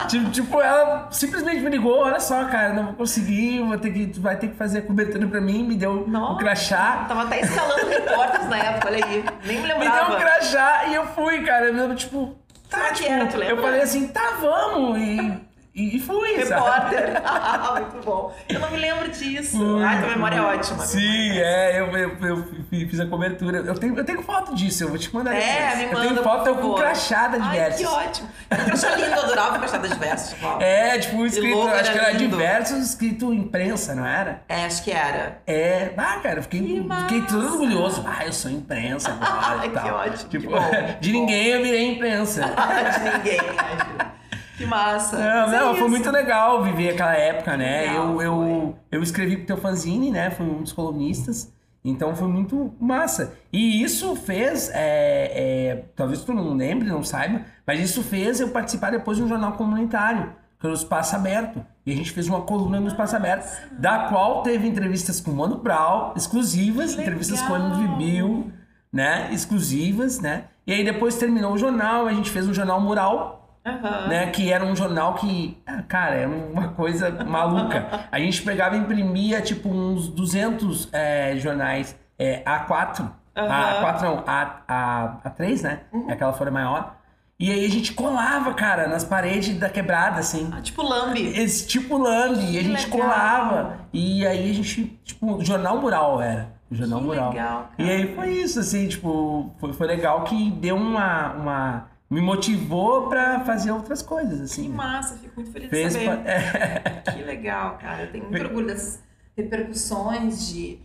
[0.09, 4.07] tipo, tipo, ela simplesmente me ligou, olha só, cara, não vou conseguir, vou ter que,
[4.09, 6.39] tu vai ter que fazer a cobertura pra mim, me deu Nossa.
[6.41, 7.05] crachá.
[7.07, 9.25] Tava até escalando repórteres na época, olha aí.
[9.45, 10.13] Nem me Me deu lembrava.
[10.15, 11.67] um crachá e eu fui, cara.
[11.67, 12.37] Eu, tipo,
[12.69, 14.99] tá, tipo, era, eu falei assim, tá, vamos.
[14.99, 15.41] E
[15.75, 16.37] E, e fui?
[16.37, 17.23] Repórter.
[17.73, 18.35] Muito bom.
[18.47, 19.57] Eu não me lembro disso.
[19.57, 20.85] Fui, Ai, tua memória é ótima.
[20.85, 23.59] Sim, é, eu, eu, eu fiz a cobertura.
[23.59, 25.35] Eu tenho, eu tenho foto disso, eu vou te mandar.
[25.35, 27.81] É, me Eu manda, tenho foto eu com crachada de Ai, versos.
[27.81, 28.29] que ótimo.
[28.51, 30.37] Crachá lindo, eu adorava crachá de versos.
[30.61, 34.43] É, tipo, escrito, logo acho que era diversos escrito imprensa, não era?
[34.51, 35.41] É, acho que era.
[35.47, 38.05] É, ah, cara, eu fiquei, Que fiquei todo orgulhoso.
[38.07, 41.21] Ah, eu sou imprensa agora Ai, que ótimo, Tipo, que bom, que de bom.
[41.21, 42.43] ninguém eu virei imprensa.
[42.45, 44.22] de ninguém, acho.
[44.63, 45.17] Que massa.
[45.49, 47.83] Não, é foi muito legal viver aquela época, né?
[47.83, 50.31] Legal, eu, eu, eu escrevi pro teu fanzine, né?
[50.31, 51.53] Fui um dos colunistas.
[51.85, 53.35] Então foi muito massa.
[53.53, 58.49] E isso fez, é, é, talvez tu não lembre, não saiba, mas isso fez eu
[58.49, 61.65] participar depois de um jornal comunitário, que era o Espaço Aberto.
[61.85, 65.37] E a gente fez uma coluna no Espaço Aberto, da qual teve entrevistas com o
[65.37, 67.57] Mano Brown, exclusivas, entrevistas com o.
[67.57, 68.53] MV Bill,
[68.93, 69.29] né?
[69.33, 70.45] Exclusivas, né?
[70.65, 74.09] E aí depois terminou o jornal, a gente fez um jornal mural, Aham.
[74.09, 74.27] né?
[74.29, 78.07] Que era um jornal que, ah, cara, era uma coisa maluca.
[78.11, 83.09] A gente pegava e imprimia, tipo, uns 200 é, jornais é, A4.
[83.37, 85.81] A4 não, A, A, A3, né?
[85.93, 86.11] Uhum.
[86.11, 86.97] É aquela folha maior.
[87.39, 90.49] E aí a gente colava, cara, nas paredes da quebrada, assim.
[90.53, 91.27] Ah, tipo lambe.
[91.37, 93.01] Esse tipo lambe, e a gente legal.
[93.01, 93.77] colava.
[93.93, 96.53] E aí a gente, tipo, jornal mural era.
[96.71, 97.31] Jornal Que mural.
[97.31, 97.89] legal, cara.
[97.89, 101.87] E aí foi isso, assim, tipo, foi, foi legal que deu uma, uma.
[102.13, 104.65] Me motivou pra fazer outras coisas, assim.
[104.65, 104.77] Que né?
[104.77, 106.29] massa, fico muito feliz Fez de pa- saber.
[106.29, 107.03] é.
[107.13, 108.03] Que legal, cara.
[108.05, 109.03] Eu tenho muito orgulho dessas
[109.37, 110.79] repercussões de,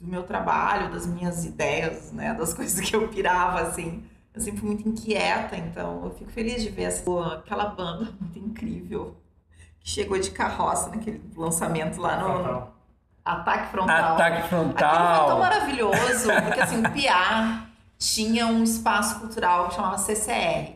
[0.00, 2.34] do meu trabalho, das minhas ideias, né?
[2.34, 4.04] Das coisas que eu pirava, assim.
[4.34, 7.02] Eu sempre fui muito inquieta, então eu fico feliz de ver essa,
[7.34, 9.16] aquela banda muito incrível
[9.80, 12.68] que chegou de carroça naquele lançamento lá no
[13.24, 14.14] Ataque Frontal.
[14.14, 15.38] Ataque Aquilo foi tão frontal.
[15.38, 17.66] maravilhoso, porque assim, o Piá
[17.98, 20.74] tinha um espaço cultural que chamava CCR.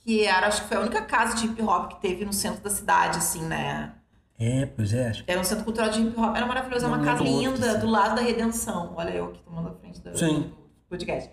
[0.00, 2.62] Que era, acho que foi a única casa de hip hop que teve no centro
[2.62, 3.94] da cidade, assim, né?
[4.38, 5.08] É, pois é.
[5.08, 5.30] Acho que...
[5.30, 7.70] Era um centro cultural de hip hop, era maravilhoso, é uma Não casa outro, linda,
[7.70, 7.80] assim.
[7.80, 8.92] do lado da Redenção.
[8.96, 10.52] Olha eu aqui tomando a frente do, Sim.
[10.88, 11.30] podcast.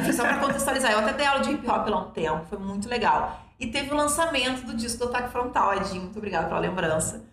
[0.00, 2.58] Enfim, só pra contextualizar, eu até dei aula de hip hop lá um tempo, foi
[2.58, 3.40] muito legal.
[3.58, 7.24] E teve o lançamento do disco do Ataque Frontal, Edinho, muito obrigada pela lembrança.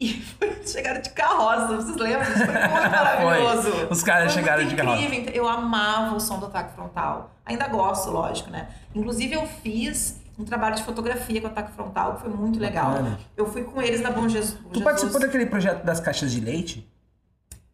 [0.00, 2.22] E foi, chegaram de carroça, vocês lembram?
[2.22, 3.70] Isso foi muito maravilhoso.
[3.90, 5.02] Os caras Foi chegaram de carroça.
[5.02, 5.32] incrível.
[5.34, 7.34] Eu amava o som do ataque frontal.
[7.44, 8.68] Ainda gosto, lógico, né?
[8.94, 12.92] Inclusive, eu fiz um trabalho de fotografia com o ataque frontal, que foi muito legal.
[12.92, 13.18] Bacana.
[13.36, 14.54] Eu fui com eles na Bom Jesus.
[14.54, 14.84] Tu Jesus.
[14.84, 16.90] participou daquele projeto das caixas de leite?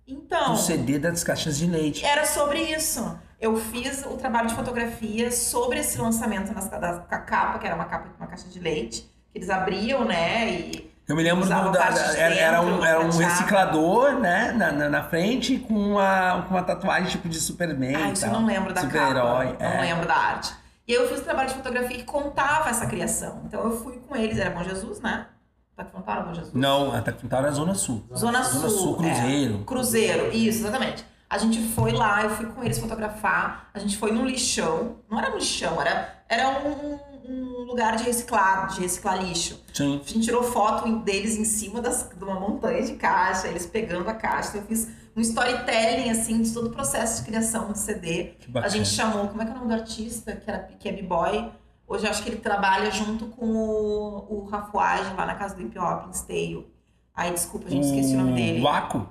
[0.05, 2.05] Então, Do CD das caixas de leite.
[2.05, 3.19] era sobre isso.
[3.41, 7.67] Eu fiz o trabalho de fotografia sobre esse lançamento nas, da, com a capa, que
[7.67, 10.49] era uma capa uma caixa de leite, que eles abriam, né?
[10.51, 14.53] E Eu me lembro do, da, da- era, era um, era um reciclador, né?
[14.53, 17.95] Na, na, na frente com uma, com uma tatuagem tipo de Superman.
[17.95, 19.53] Ah, isso eu não lembro da Super-herói.
[19.53, 19.65] capa.
[19.65, 19.81] Não é.
[19.83, 20.53] lembro da arte.
[20.89, 23.43] E aí eu fiz um trabalho de fotografia que contava essa criação.
[23.47, 25.27] Então eu fui com eles, era Bom Jesus, né?
[25.77, 26.55] Tá frontal era Bom Jesus?
[26.55, 28.05] Não, a Tacfuntal era Zona Sul.
[28.17, 28.61] Zona Sul.
[28.61, 29.61] Zona Sul, Cruzeiro.
[29.61, 29.65] é.
[29.65, 31.05] Cruzeiro, isso, exatamente.
[31.29, 33.69] A gente foi lá, eu fui com eles fotografar.
[33.75, 34.97] A gente foi num lixão.
[35.11, 39.63] Não era um lixão, era, era um, um lugar de reciclar, de reciclar lixo.
[39.73, 40.01] Sim.
[40.05, 44.09] A gente tirou foto deles em cima das, de uma montanha de caixa, eles pegando
[44.09, 44.51] a caixa.
[44.51, 48.35] Então, eu fiz um storytelling, assim, de todo o processo de criação do CD.
[48.55, 50.93] A gente chamou, como é que é o nome do artista, que, era, que é
[50.93, 51.51] B-Boy?
[51.89, 55.63] Hoje eu acho que ele trabalha junto com o, o Rafuage lá na casa do
[55.63, 56.67] Hip Hop, em Esteio.
[57.15, 58.61] Ai, desculpa, a gente esqueci o nome dele.
[58.61, 59.09] O Waco?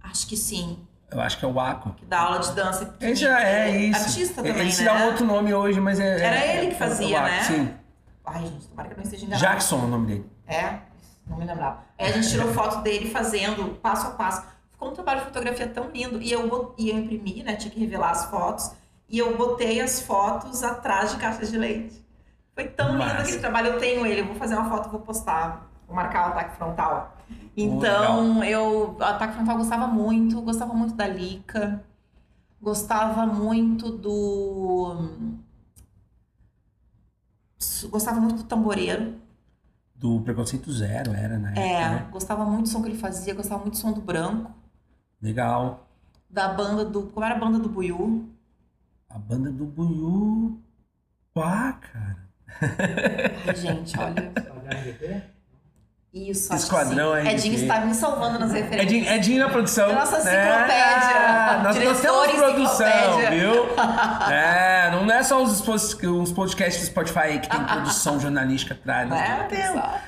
[0.00, 1.90] Acho que sim, Eu acho que é o Waco.
[1.90, 2.94] que dá aula de dança.
[3.00, 4.00] Esse já é Ele isso.
[4.00, 4.92] Artista Ele- também, Ele se né?
[4.92, 6.20] dá um outro nome hoje, mas é.
[6.20, 7.42] Era é- ele que é fazia, né?
[7.44, 7.74] Sim.
[8.24, 9.46] Ai, gente, tomara que eu não esteja enganado.
[9.46, 10.30] Jackson é o nome dele.
[10.48, 10.78] É,
[11.26, 11.78] não me lembrava.
[11.98, 14.42] Aí a gente tirou foto dele fazendo passo a passo.
[14.72, 16.20] Ficou um trabalho de fotografia tão lindo.
[16.20, 17.54] E eu, e eu imprimi, né?
[17.56, 18.72] Tinha que revelar as fotos.
[19.08, 22.04] E eu botei as fotos atrás de caixas de leite.
[22.52, 23.18] Foi tão lindo Massa.
[23.22, 23.68] aquele trabalho.
[23.74, 24.22] Eu tenho ele.
[24.22, 25.70] Eu vou fazer uma foto, vou postar.
[25.86, 27.16] Vou marcar o ataque frontal.
[27.56, 28.96] Então, eu.
[28.98, 30.40] O ataque frontal eu gostava muito.
[30.42, 31.82] Gostava muito da Lica.
[32.60, 34.96] Gostava muito do.
[37.90, 39.14] Gostava muito do tamboreiro.
[39.94, 41.54] Do Preconceito Zero, era, né?
[41.56, 44.50] É, gostava muito do som que ele fazia, gostava muito do som do branco,
[45.22, 45.88] Legal.
[46.28, 47.04] da banda do.
[47.04, 48.28] Como era a banda do Buiú?
[49.08, 50.60] A banda do Buiú.
[51.32, 52.28] Pá, cara.
[53.46, 54.32] Ai, gente, olha.
[56.16, 57.28] Isso, acho Esquadrão que sim.
[57.28, 58.82] Edinho está me salvando nas referências.
[58.90, 59.92] Edinho, Edinho na produção.
[59.92, 60.48] Nossa né?
[60.48, 61.62] enciclopédia.
[61.62, 63.66] nós, nós temos produção, viu?
[64.30, 69.08] É, não é só os, os podcasts do Spotify que tem produção jornalística atrás.
[69.08, 69.46] Nós Né?
[69.50, 69.82] temos.
[69.84, 70.00] Só.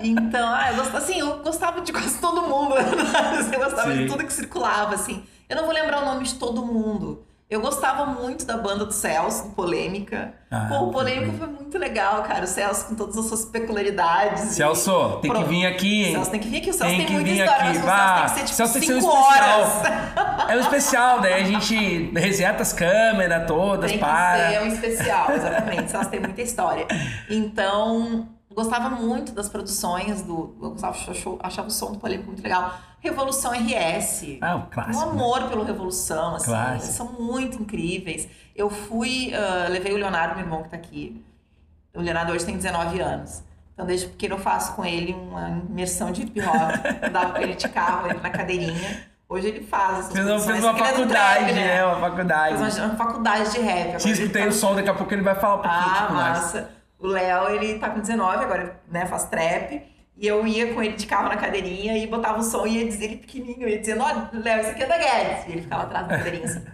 [0.00, 2.74] Então, ah, eu gostava, assim, eu gostava de quase todo mundo.
[2.76, 3.98] eu gostava Sim.
[4.02, 5.24] de tudo que circulava, assim.
[5.48, 7.24] Eu não vou lembrar o nome de todo mundo.
[7.54, 10.34] Eu gostava muito da banda do Celso, do Polêmica.
[10.50, 12.42] Ah, Pô, o Polêmica foi muito legal, cara.
[12.44, 14.40] O Celso com todas as suas peculiaridades.
[14.54, 16.12] Celso, tem que Pro- vir aqui, hein?
[16.14, 16.70] Celso tem que vir aqui.
[16.70, 17.78] O Celso Tem tem, que muita história, aqui.
[17.78, 18.28] mas o Vá.
[18.28, 19.60] Celso tem que ser tipo Celso tem que ser um 5 especial.
[19.60, 20.50] horas.
[20.50, 24.50] É um especial, daí a gente reseta as câmeras todas, Tem que para.
[24.50, 25.90] ser um especial, exatamente.
[25.92, 26.86] Celso tem muita história.
[27.30, 30.54] Então, gostava muito das produções do.
[30.62, 32.74] Eu gostava, achava, achava o som do Polêmico muito legal.
[33.00, 34.38] Revolução RS.
[34.40, 35.04] Ah, Um clássico.
[35.06, 35.12] né?
[35.12, 36.46] amor pelo Revolução, assim.
[36.46, 36.92] Clássico.
[36.94, 38.26] São muito incríveis.
[38.56, 41.22] Eu fui, ah, levei o Leonardo, meu irmão que tá aqui.
[41.94, 43.42] O Leonardo hoje tem 19 anos.
[43.72, 47.10] Então, desde pequeno eu faço com ele uma imersão de hip hop.
[47.12, 49.04] Dava com ele de carro, ele na cadeirinha.
[49.28, 51.84] Hoje ele faz Fez, uma- produções, fez uma porque ele é do faculdade, trap, né?
[51.86, 52.58] Uma faculdade.
[52.58, 54.00] Fez uma, uma faculdade de rap.
[54.02, 56.14] Ele escutei tá- o som, daqui a pouco ele vai falar um pouquinho Ah, com
[56.14, 56.64] nós.
[57.04, 59.82] O Léo, ele tá com 19, agora né, faz trap.
[60.16, 62.84] E eu ia com ele de carro na cadeirinha e botava o som e ia
[62.86, 63.68] dizer ele pequenininho.
[63.68, 65.46] Ia dizendo, olha, Léo, isso aqui é da Guedes.
[65.46, 66.64] E ele ficava atrás da cadeirinha assim.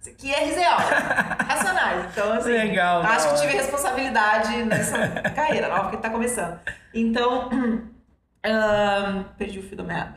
[0.00, 1.46] Isso aqui é RZO.
[1.46, 2.06] Racionais.
[2.10, 4.98] Então, assim, Legal, acho da que tive responsabilidade nessa
[5.36, 6.58] carreira nova que ele tá começando.
[6.92, 7.50] Então,
[8.42, 10.16] ahn, perdi o fio da meada.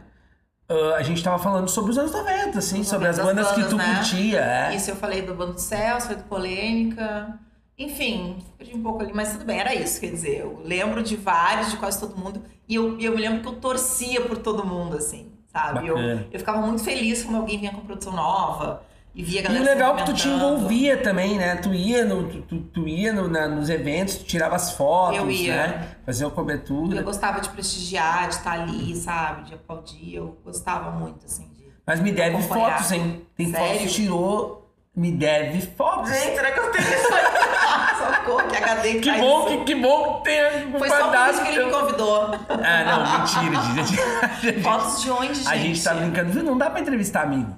[0.68, 3.64] Ah, a gente tava falando sobre os anos 90, assim, sobre as das bandas, que
[3.66, 3.96] tu bandas, né?
[3.98, 4.76] curtia, é.
[4.76, 7.38] Isso eu falei do Bando do Celso, foi do Polêmica.
[7.78, 10.00] Enfim, perdi um pouco ali, mas tudo bem, era isso.
[10.00, 12.42] Quer dizer, eu lembro de vários, de quase todo mundo.
[12.68, 15.88] E eu, e eu me lembro que eu torcia por todo mundo, assim, sabe?
[15.88, 18.84] Eu, eu ficava muito feliz quando alguém vinha com produção nova
[19.16, 21.56] e via E galera o se legal é que tu te envolvia também, né?
[21.58, 25.30] Tu ia, no, tu, tu- ia no- na- nos eventos, tu tirava as fotos, Eu
[25.32, 25.56] ia.
[25.56, 25.88] né?
[26.06, 27.02] Fazia uma Eu cobertura.
[27.02, 29.46] gostava de prestigiar, de estar ali, sabe?
[29.48, 30.16] De aplaudir.
[30.16, 31.64] Eu gostava muito, assim, de.
[31.86, 32.78] Mas me deve acompanhar.
[32.78, 33.26] fotos, hein?
[33.36, 33.82] Tem fotos Sério?
[33.82, 34.63] que tu tirou,
[34.96, 36.12] me deve fotos.
[36.12, 37.24] Gente, será que eu tenho isso aí?
[38.24, 41.44] Socorro, que HD Que bom, que, que bom que tem um Foi só por isso
[41.44, 42.32] que ele me convidou.
[42.50, 43.62] Ah, não, mentira,
[44.44, 44.62] gente.
[44.62, 45.48] Fotos de onde, gente?
[45.48, 46.44] A gente tá brincando, viu?
[46.44, 47.58] Não dá pra entrevistar amigo.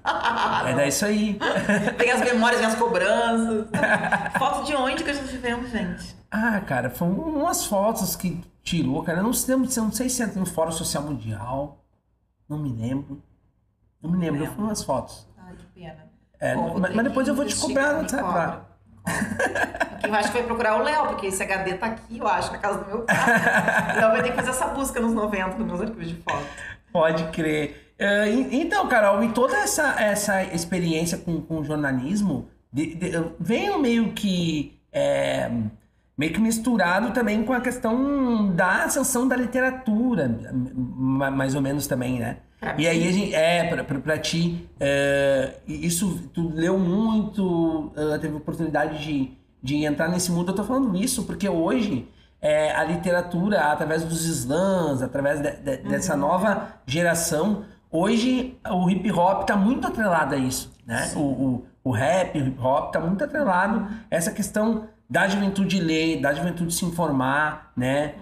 [0.66, 1.38] É dar isso aí.
[1.98, 3.68] Tem as memórias e as cobranças.
[4.38, 6.16] Foto de onde que a gente vemos, gente?
[6.32, 9.20] Ah, cara, foram umas fotos que tirou, cara.
[9.20, 11.84] Eu não sei, eu não sei se é no Fórum Social Mundial.
[12.48, 13.22] Não me lembro.
[14.02, 14.56] Não me lembro, lembro.
[14.56, 15.28] foram umas fotos.
[15.38, 16.05] Ai, que pena.
[16.40, 18.60] É, mas, mas depois eu vou cobrar no WhatsApp.
[20.02, 22.58] Quem acho que vai procurar o Léo, porque esse HD tá aqui, eu acho, na
[22.58, 23.16] casa do meu pai.
[24.00, 26.46] Léo vai ter que fazer essa busca nos 90 nos meus arquivos de foto.
[26.92, 27.94] Pode crer.
[28.00, 34.12] E- então, Carol, e toda essa, essa experiência com, com jornalismo de- de- veio meio
[34.14, 35.50] que é,
[36.18, 40.34] meio que misturado também com a questão da ascensão da literatura,
[40.76, 42.38] ma- mais ou menos também, né?
[42.60, 47.92] Pra E aí a gente, é, pra, pra, pra ti, é, isso, tu leu muito,
[48.22, 50.52] teve oportunidade de, de entrar nesse mundo.
[50.52, 52.08] Eu tô falando isso porque hoje
[52.42, 59.12] é, a literatura, através dos slams, através de- de- dessa nova geração, hoje o hip
[59.12, 61.12] hop tá muito atrelado a isso, né?
[61.16, 65.80] O, o, o rap, o hip hop tá muito atrelado a essa questão da juventude
[65.80, 68.16] ler, da juventude se informar, né?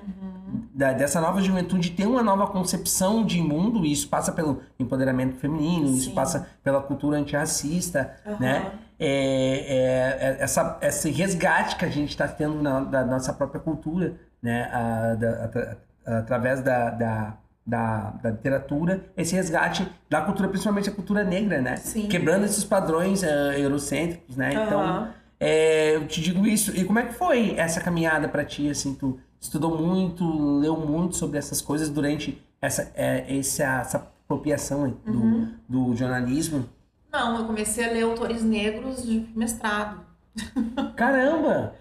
[0.74, 5.36] Da- dessa nova juventude ter uma nova concepção de mundo, e isso passa pelo empoderamento
[5.38, 6.16] feminino, isso Sim.
[6.16, 8.38] passa pela cultura antirracista, Aham.
[8.39, 8.72] né?
[9.00, 13.60] É, é- é- essa, esse resgate que a gente está tendo na, da nossa própria
[13.60, 14.70] cultura, né?
[14.72, 20.92] A- da- atra- através da, da, da, da literatura, esse resgate da cultura, principalmente a
[20.92, 21.76] cultura negra, né?
[21.78, 22.08] Sim.
[22.08, 24.52] Quebrando esses padrões eh, eurocêntricos, né?
[24.54, 25.10] Então, Aham.
[25.39, 26.76] é, eu te digo isso.
[26.76, 28.70] E como é que foi essa caminhada pra ti?
[28.70, 34.98] Assim, tu estudou muito, leu muito sobre essas coisas durante essa, é, essa, essa apropriação
[35.06, 35.54] do, Uhum.
[35.68, 36.66] do jornalismo?
[37.12, 40.02] Não, eu comecei a ler autores negros de mestrado.
[40.96, 41.76] Caramba!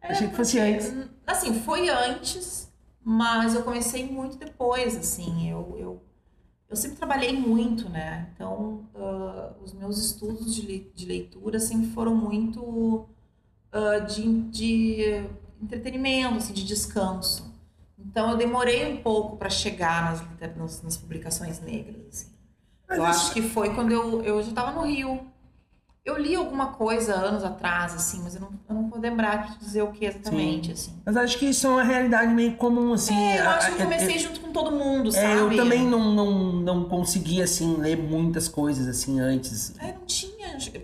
[0.00, 0.92] Achei que fosse antes.
[1.26, 2.70] Assim, foi antes,
[3.02, 5.50] mas eu comecei muito depois, assim.
[5.50, 6.02] Eu, eu,
[6.68, 8.28] eu sempre trabalhei muito, né?
[8.34, 13.08] Então, ah, os meus estudos de, de leitura sempre foram muito
[13.72, 15.24] ah, de, de
[15.60, 17.54] entretenimento, assim, de descanso.
[17.98, 22.36] Então, eu demorei um pouco para chegar nas, nas, nas publicações negras, assim.
[22.88, 25.26] Eu acho que foi quando eu, eu já estava no Rio.
[26.06, 29.58] Eu li alguma coisa anos atrás, assim, mas eu não, eu não vou lembrar te
[29.58, 30.92] dizer o que exatamente, assim.
[31.04, 33.12] Mas acho que isso é uma realidade meio comum, assim.
[33.12, 35.34] É, eu a- acho que eu comecei junto com todo mundo, é, sabe?
[35.34, 39.74] eu também não, não, não consegui, assim, ler muitas coisas, assim, antes.
[39.80, 40.36] É, não tinha.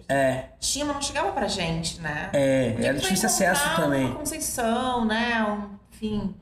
[0.08, 2.28] É, Tinha, mas não chegava pra gente, né?
[2.32, 4.06] é, é era difícil acesso também.
[4.06, 5.44] Uma Conceição, né?
[5.44, 6.34] Um, enfim.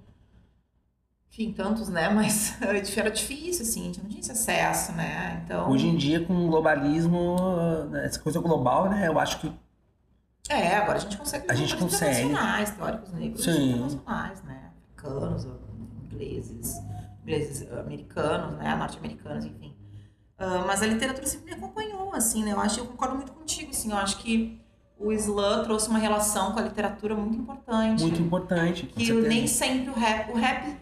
[1.41, 2.09] Enfim, tantos, né?
[2.13, 5.43] Mas era difícil, assim, a gente não tinha esse acesso, né?
[5.45, 5.71] Então.
[5.71, 7.37] Hoje em dia, com o globalismo,
[8.05, 9.09] essa coisa global, né?
[9.09, 9.51] Eu acho que
[10.49, 12.21] É, agora a gente consegue A gente consegue.
[12.23, 13.71] internacionais, teóricos negros Sim.
[13.71, 14.71] internacionais, né?
[14.97, 15.47] Africanos,
[16.13, 16.77] ingleses,
[17.23, 18.77] ingleses americanos, né?
[18.77, 19.75] Norte-americanos, enfim.
[20.37, 22.53] Ah, mas a literatura sempre me acompanhou, assim, né?
[22.53, 24.61] Eu acho, eu concordo muito contigo, assim, eu acho que
[24.99, 28.03] o slam trouxe uma relação com a literatura muito importante.
[28.03, 28.87] Muito importante.
[28.87, 29.29] com que certeza.
[29.29, 30.77] nem sempre o rap, o rap,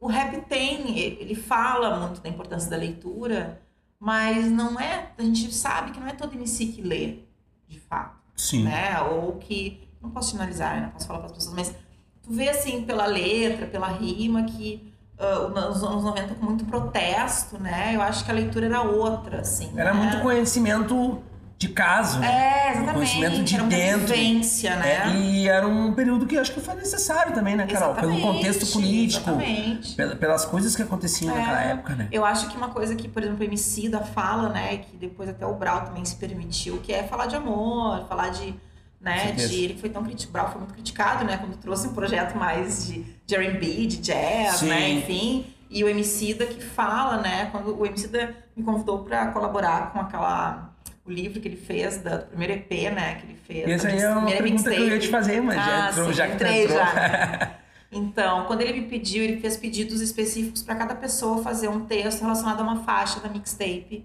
[0.00, 3.60] o rap tem, ele fala muito da importância da leitura,
[3.98, 7.20] mas não é, a gente sabe que não é todo MC que lê,
[7.66, 8.64] de fato, Sim.
[8.64, 9.00] né?
[9.00, 10.82] Ou que, não posso finalizar, né?
[10.82, 11.74] Não posso falar para as pessoas, mas
[12.22, 17.58] tu vê assim pela letra, pela rima que ah, nos anos 90 com muito protesto,
[17.58, 17.94] né?
[17.94, 19.72] Eu acho que a leitura era outra, assim.
[19.76, 20.00] Era né?
[20.00, 21.22] muito conhecimento
[21.58, 22.22] de caso.
[22.22, 22.92] É, exatamente.
[22.94, 24.06] conhecimento de era muita dentro.
[24.14, 25.06] vivência, né?
[25.06, 27.94] É, e era um período que acho que foi necessário também, né, Carol?
[27.94, 29.94] Pelo Exatamente, contexto político, Exatamente.
[29.94, 31.38] pela- pelas coisas que aconteciam É.
[31.40, 32.08] naquela época, né?
[32.12, 35.28] Eu acho que uma coisa que, por exemplo, o MC da fala, né, que depois
[35.30, 38.54] até o Brau também se permitiu, que é falar de amor, falar de,
[39.00, 42.36] né, de ele foi tão criticado, Brau foi muito criticado, né, quando trouxe um projeto
[42.36, 44.68] mais de, de R&B, de jazz, Sim.
[44.68, 48.98] né, enfim, e o MC da que fala, né, quando o MC da me convidou
[49.04, 50.70] para colaborar com aquela
[51.06, 53.68] o livro que ele fez do primeiro EP, né, que ele fez.
[53.68, 55.00] Essa aí é uma pergunta que eu ia mixtape.
[55.00, 56.78] te fazer, mas já Ah, entrou, sim, já entrei entrou.
[56.78, 57.56] já.
[57.92, 62.20] Então, quando ele me pediu, ele fez pedidos específicos para cada pessoa fazer um texto
[62.20, 64.04] relacionado a uma faixa da mixtape,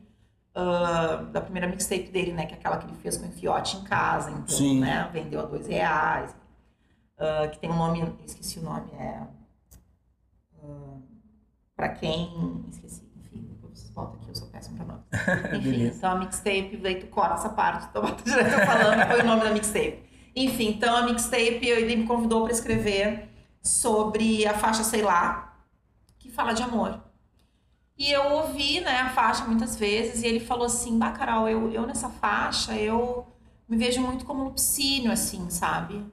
[0.54, 2.46] ah, da primeira mixtape dele, né?
[2.46, 4.80] Que é aquela que ele fez com o Fiote em casa, então, Sim.
[4.82, 5.10] né?
[5.12, 6.34] Vendeu a dois reais.
[7.18, 9.24] Ah, que tem um nome, esqueci o nome, é.
[11.76, 12.64] para quem.
[12.70, 15.01] Esqueci, enfim, depois vocês botam aqui, eu sou péssimo pra nome.
[15.54, 19.26] Enfim, então a mixtape, daí tu corta essa parte, tu bota direto falando, foi o
[19.26, 20.00] nome da mixtape.
[20.36, 23.30] Enfim, então a mixtape, ele me convidou para escrever
[23.62, 25.58] sobre a faixa Sei Lá,
[26.18, 27.02] que fala de amor.
[27.98, 31.72] E eu ouvi, né, a faixa muitas vezes, e ele falou assim, bah, Carol, eu,
[31.72, 33.28] eu nessa faixa, eu
[33.68, 36.04] me vejo muito como lupicínio, assim, sabe?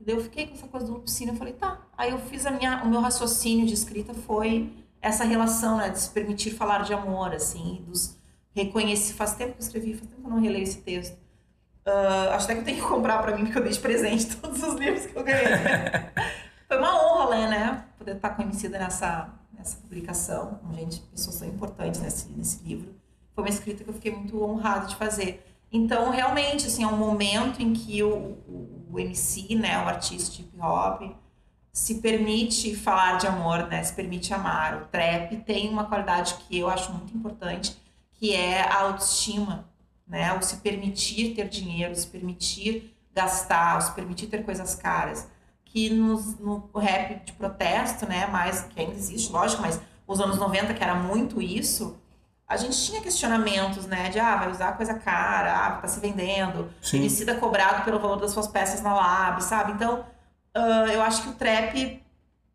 [0.00, 1.80] E daí eu fiquei com essa coisa do lupicínio, eu falei, tá.
[1.96, 4.72] Aí eu fiz a minha, o meu raciocínio de escrita foi
[5.06, 8.16] essa relação, né, de se permitir falar de amor, assim, dos
[8.54, 9.14] reconhecer.
[9.14, 11.16] Faz tempo que eu escrevi, faz tempo que eu não releio esse texto.
[11.84, 14.34] Ah, acho até que eu tenho que comprar pra mim, porque eu dei de presente
[14.36, 15.46] todos os livros que eu ganhei.
[16.66, 17.84] Foi uma honra ler, né?
[17.96, 22.94] Poder estar conhecida nessa, nessa publicação, com gente, pessoas tão importantes nesse, nesse livro.
[23.34, 25.44] Foi uma escrita que eu fiquei muito honrada de fazer.
[25.70, 30.34] Então, realmente, assim, é um momento em que o, o, o MC, né, o artista
[30.34, 31.02] de hip hop,
[31.76, 33.84] se permite falar de amor, né?
[33.84, 34.76] Se permite amar.
[34.80, 37.76] O trap tem uma qualidade que eu acho muito importante,
[38.14, 39.68] que é a autoestima,
[40.08, 40.32] né?
[40.32, 45.28] O se permitir ter dinheiro, se permitir gastar, se permitir ter coisas caras.
[45.66, 48.26] Que nos, no rap de protesto, né?
[48.26, 52.00] Mais que ainda existe, lógico, mas os anos 90, que era muito isso,
[52.48, 54.08] a gente tinha questionamentos, né?
[54.08, 56.96] De ah, vai usar coisa cara, ah, tá se vendendo, Sim.
[56.96, 59.72] Emicida cobrado pelo valor das suas peças na Lab, sabe?
[59.72, 60.06] Então,
[60.56, 62.02] ah, eu acho que o trap,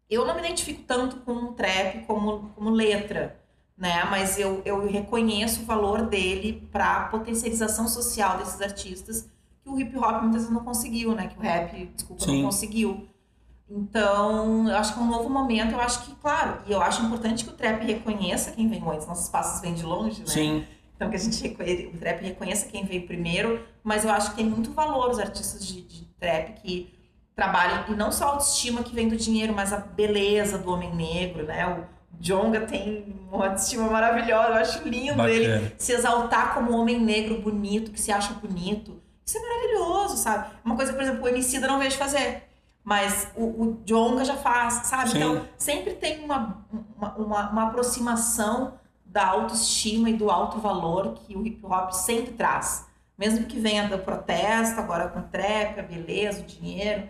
[0.10, 3.40] eu não me identifico tanto com o trap como, como letra,
[3.78, 4.04] né?
[4.06, 9.30] Mas eu, eu reconheço o valor dele para potencialização social desses artistas
[9.64, 11.28] que o hip hop muitas vezes não conseguiu, né?
[11.28, 12.38] Que o rap, desculpa, Sim.
[12.38, 13.08] não conseguiu.
[13.70, 17.04] Então, eu acho que é um novo momento, eu acho que, claro, e eu acho
[17.04, 20.28] importante que o trap reconheça quem vem antes, nossos passos vêm de longe, né?
[20.28, 20.66] Sim.
[20.96, 24.46] Então que a gente o trap reconheça quem veio primeiro, mas eu acho que tem
[24.46, 27.01] muito valor os artistas de, de trap que
[27.36, 30.94] trabalham, e não só a autoestima que vem do dinheiro, mas a beleza do homem
[30.94, 31.66] negro, né?
[31.68, 31.86] O
[32.20, 35.74] Jonga tem uma autoestima maravilhosa, eu acho lindo ele Bacana.
[35.78, 39.02] se exaltar como um homem negro bonito, que se acha bonito.
[39.26, 40.50] Isso é maravilhoso, sabe?
[40.64, 42.44] Uma coisa por exemplo, o Emicida não vejo fazer.
[42.84, 45.12] Mas o, o Jonga já faz, sabe?
[45.12, 45.18] Sim.
[45.18, 46.66] Então, sempre tem uma,
[46.98, 48.74] uma, uma, uma aproximação
[49.06, 52.88] da autoestima e do alto valor que o hip hop sempre traz.
[53.18, 57.04] Mesmo que venha do protesto, agora com trap, a beleza, o dinheiro,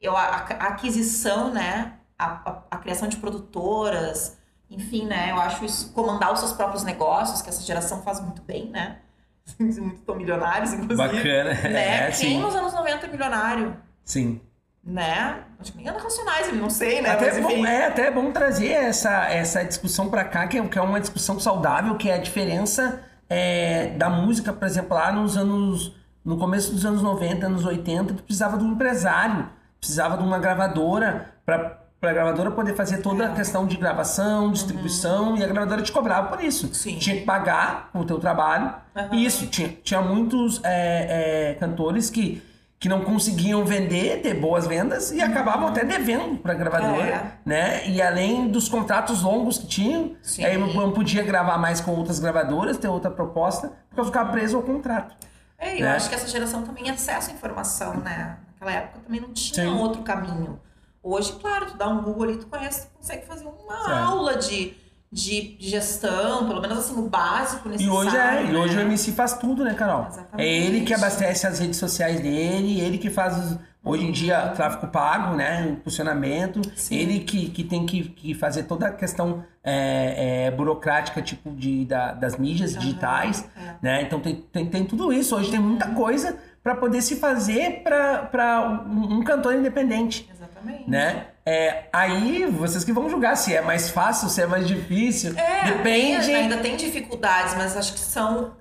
[0.00, 1.94] eu, a, a aquisição, né?
[2.18, 4.36] A, a, a criação de produtoras,
[4.70, 5.30] enfim, né?
[5.30, 8.98] Eu acho isso, comandar os seus próprios negócios, que essa geração faz muito bem, né?
[9.58, 10.96] Muitos estão milionários, inclusive.
[10.96, 11.54] Bacana.
[11.54, 12.06] Né?
[12.06, 12.40] É, Quem sim.
[12.40, 13.76] nos anos 90 é milionário?
[14.04, 14.40] Sim.
[14.84, 15.42] Né?
[15.58, 17.10] Acho que nem Ana Racionais, não sei, né?
[17.10, 20.66] Até Mas, é, bom, é até bom trazer essa, essa discussão pra cá, que é,
[20.66, 25.12] que é uma discussão saudável, que é a diferença é, da música, por exemplo, lá
[25.12, 25.96] nos anos.
[26.24, 29.48] No começo dos anos 90, anos 80, tu precisava de um empresário,
[29.80, 35.36] precisava de uma gravadora para a gravadora poder fazer toda a questão de gravação, distribuição,
[35.36, 36.72] e a gravadora te cobrava por isso.
[36.72, 36.96] Sim.
[36.98, 38.72] Tinha que pagar o teu trabalho.
[39.12, 42.40] E isso, tinha, tinha muitos é, é, cantores que,
[42.78, 47.32] que não conseguiam vender, ter boas vendas, e acabavam até devendo para a gravadora, É.
[47.44, 47.88] né?
[47.88, 50.44] E além dos contratos longos que tinham, Sim.
[50.44, 54.62] aí não podia gravar mais com outras gravadoras, ter outra proposta, porque ficava preso ao
[54.62, 55.16] contrato.
[55.58, 55.96] É, eu né?
[55.96, 58.36] acho que essa geração também tem acesso à informação, né?
[58.60, 59.74] Naquela época também não tinha Sim.
[59.74, 60.58] outro caminho.
[61.02, 64.74] Hoje, claro, tu dá um Google ali, tu conhece, tu consegue fazer uma aula de,
[65.12, 67.98] de, de gestão, pelo menos assim, o básico E necessário.
[68.00, 68.58] hoje é, e né?
[68.58, 70.06] hoje o MC faz tudo, né, Carol?
[70.08, 70.48] Exatamente.
[70.48, 74.48] É ele que abastece as redes sociais dele, ele que faz os- hoje em dia
[74.48, 75.76] tráfego pago, né?
[75.80, 76.96] O funcionamento, Sim.
[76.96, 81.84] ele que, que tem que, que fazer toda a questão é, é, burocrática, tipo, de,
[81.84, 83.74] da- das mídias Aham, digitais, é.
[83.80, 84.02] né?
[84.02, 85.34] Então tem, tem, tem tudo isso.
[85.36, 86.36] Hoje tem muita coisa
[86.68, 90.28] para poder se fazer para um, um cantor independente.
[90.30, 90.90] Exatamente.
[90.90, 91.28] Né?
[91.46, 95.34] É, aí vocês que vão julgar se é mais fácil, se é mais difícil.
[95.38, 96.30] É, Depende.
[96.30, 98.54] ainda tem dificuldades, mas acho que são.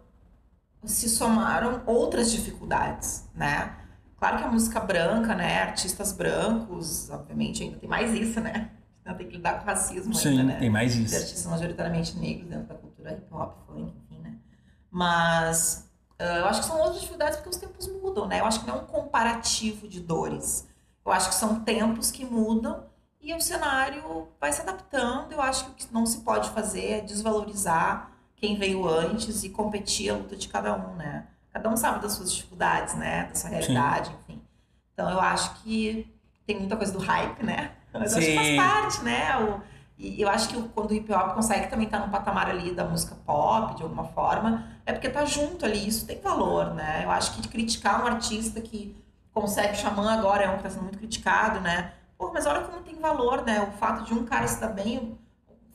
[0.85, 3.73] Se somaram outras dificuldades, né?
[4.17, 5.63] Claro que a música branca, né?
[5.63, 8.69] Artistas brancos, obviamente, ainda tem mais isso, né?
[9.03, 10.55] Ainda tem que lidar com racismo Sim, ainda, né?
[10.59, 11.15] tem mais Os isso.
[11.15, 14.35] artistas majoritariamente negros dentro da cultura hip hop, funk, enfim, né?
[14.89, 15.86] Mas
[16.19, 18.39] eu acho que são outras dificuldades porque os tempos mudam, né?
[18.39, 20.67] Eu acho que não é um comparativo de dores.
[21.05, 22.85] Eu acho que são tempos que mudam
[23.21, 25.31] e o cenário vai se adaptando.
[25.31, 29.49] Eu acho que o que não se pode fazer é desvalorizar quem veio antes e
[29.49, 31.27] competir a luta de cada um, né?
[31.51, 33.25] Cada um sabe das suas dificuldades, né?
[33.25, 34.41] Da sua realidade, enfim.
[34.93, 36.11] Então eu acho que
[36.45, 37.71] tem muita coisa do hype, né?
[37.93, 38.57] Mas eu acho que faz Sim.
[38.57, 39.37] parte, né?
[39.37, 39.61] O,
[39.97, 42.85] e eu acho que quando o hip hop consegue também estar no patamar ali da
[42.85, 47.03] música pop, de alguma forma, é porque tá junto ali, isso tem valor, né?
[47.03, 48.95] Eu acho que criticar um artista que
[49.33, 51.93] consegue, Xamã agora é um que tá sendo muito criticado, né?
[52.17, 53.61] Pô, mas olha como tem valor, né?
[53.61, 55.17] O fato de um cara dar bem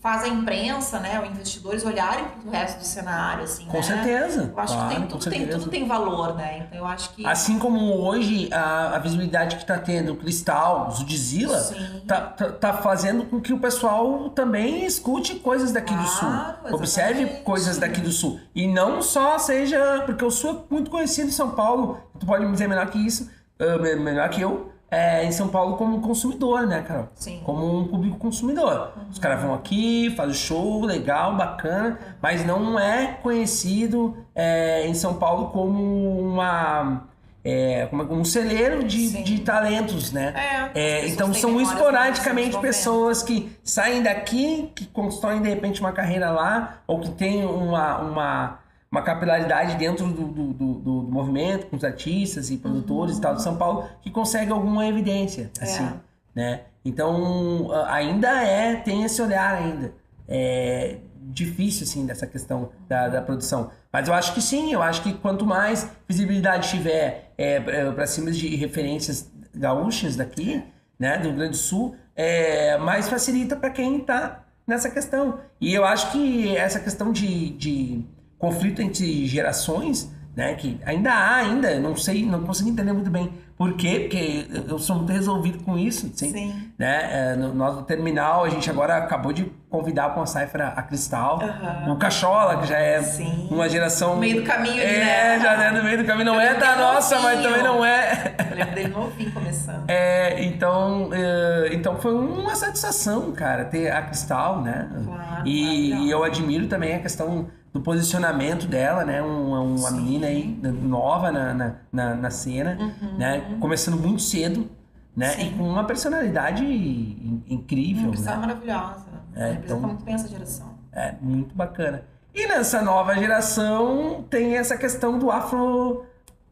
[0.03, 1.20] faz a imprensa, né?
[1.22, 3.82] Os investidores olharem pro resto do cenário, assim, Com né?
[3.82, 4.50] certeza.
[4.53, 6.66] Eu acho claro, que tem, tudo, tem, tudo tem valor, né?
[6.66, 7.24] Então eu acho que.
[7.24, 12.03] Assim como hoje a, a visibilidade que tá tendo o Cristal, o Sim.
[12.07, 16.28] tá, tá, tá fazendo com que o pessoal também escute coisas daqui do Sul.
[16.28, 17.44] Claro, Observe exatamente.
[17.44, 18.40] coisas daqui do Sul.
[18.55, 20.03] E não só seja.
[20.05, 22.00] Porque o Sul é muito conhecido em São Paulo.
[22.18, 23.30] Tu pode me dizer melhor que isso,
[23.61, 27.09] ah, me- melhor que eu, é, em São Paulo como consumidor, né, Carol?
[27.14, 27.40] Sim.
[27.45, 28.93] Como um público consumidor.
[29.11, 35.14] Os caras vão aqui, fazem show, legal, bacana, mas não é conhecido é, em São
[35.14, 37.05] Paulo como uma.
[37.43, 39.22] é, como um celeiro de, Sim.
[39.22, 40.34] de talentos, né?
[40.74, 42.68] É, É, então têm são esporadicamente dos anos 90.
[42.68, 47.99] pessoas que saem daqui, que constroem de repente uma carreira lá, ou que têm uma,
[47.99, 48.59] uma,
[48.93, 53.34] uma capilaridade dentro do, do, do, do movimento, com os artistas e produtores e tal
[53.34, 55.95] de São Paulo, que conseguem alguma evidência, assim, É.
[56.34, 56.61] né?
[56.84, 59.95] Então ainda é, tem esse olhar ainda.
[60.28, 63.70] É difícil, assim, dessa questão da, da produção.
[63.93, 67.61] Mas eu acho que sim, eu acho que quanto mais visibilidade tiver é,
[67.93, 70.62] para cima de referências gaúchas daqui,
[70.99, 75.38] né, do Rio Grande do Sul, é, mais facilita para quem está nessa questão.
[75.61, 78.05] E eu acho que essa questão de, de
[78.43, 83.30] conflito entre gerações, né, que ainda há, ainda, não sei, não consigo entender muito bem
[83.57, 86.72] por quê, porque eu sou muito resolvido com isso, assim, Sim.
[86.76, 90.68] né, é, no, nós do Terminal, a gente agora acabou de convidar para uma cifra
[90.68, 91.93] a Cristal, Aham.
[91.93, 93.47] o Cachola, que já é Sim.
[93.49, 94.14] uma geração...
[94.14, 95.40] No meio do caminho É, né?
[95.40, 98.34] já é no meio do caminho, não Eu é da nossa, mas também não é...
[98.51, 99.84] Eu lembro dele novinho começando.
[99.86, 104.88] É, então, é, então foi uma satisfação, cara, ter a Cristal, né?
[105.05, 106.03] Claro, e, maravilhosa.
[106.03, 109.22] e eu admiro também a questão do posicionamento dela, né?
[109.22, 109.96] Uma, uma Sim.
[109.96, 112.76] menina aí nova na, na, na, na cena,
[113.16, 113.56] né?
[113.60, 114.68] Começando muito cedo,
[115.16, 115.28] né?
[115.30, 115.34] Uhum.
[115.34, 115.46] Sim.
[115.46, 118.46] E com uma personalidade in- incrível, Cristal é né?
[118.46, 119.06] maravilhosa.
[119.34, 120.66] É, representa então- muito bem essa geração.
[120.92, 122.04] É, muito bacana.
[122.34, 126.04] E nessa nova geração tem essa questão do afro...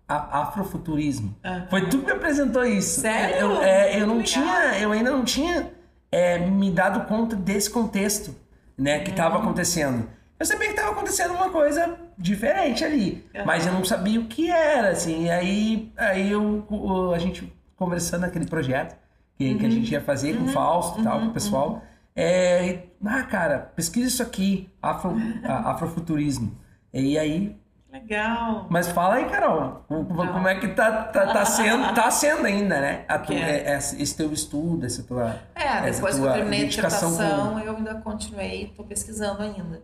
[0.09, 1.35] a- afrofuturismo.
[1.45, 1.63] Ah.
[1.69, 3.01] Foi tu que me apresentou isso.
[3.03, 3.37] Sério?
[3.37, 5.71] Eu, é, eu não Muito tinha, eu ainda não tinha
[6.11, 8.35] é, me dado conta desse contexto,
[8.77, 9.43] né, que estava Uhum.
[9.43, 10.07] acontecendo.
[10.41, 13.45] Eu sabia que estava acontecendo uma coisa diferente ali, Uhum.
[13.45, 15.27] mas eu não sabia o que era, assim.
[15.27, 18.97] E aí, aí eu, a gente conversando naquele projeto
[19.37, 19.71] que, que a Uhum.
[19.75, 21.83] gente ia fazer com o Fausto e tal, com o pessoal.
[22.17, 25.15] É, ah, cara, pesquisa isso aqui, afro,
[25.45, 26.57] afrofuturismo.
[26.93, 27.57] E aí
[27.93, 28.67] Legal.
[28.71, 32.81] mas fala aí, Carol, como, como é que tá, tá, tá sendo, tá sendo ainda,
[32.81, 33.05] né?
[33.09, 33.73] Tu, Que é?
[33.73, 35.37] é- esse teu estudo, essa tua.
[35.55, 39.83] É, depois que tua eu terminei a dissertação, eu ainda continuei, estou pesquisando ainda.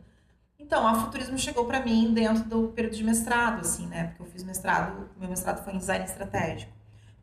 [0.66, 4.08] Então, a futurismo chegou para mim dentro do período de mestrado, assim, né?
[4.08, 6.72] Porque eu fiz mestrado, meu mestrado foi em design estratégico.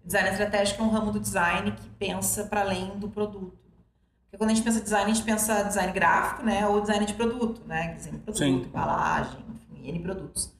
[0.01, 3.57] Design estratégico é um ramo do design que pensa para além do produto.
[4.23, 6.65] Porque quando a gente pensa design, a gente pensa design gráfico, né?
[6.65, 7.93] Ou design de produto, né?
[7.95, 8.63] Design de produto, Sim.
[8.63, 10.53] embalagem, enfim, N produtos.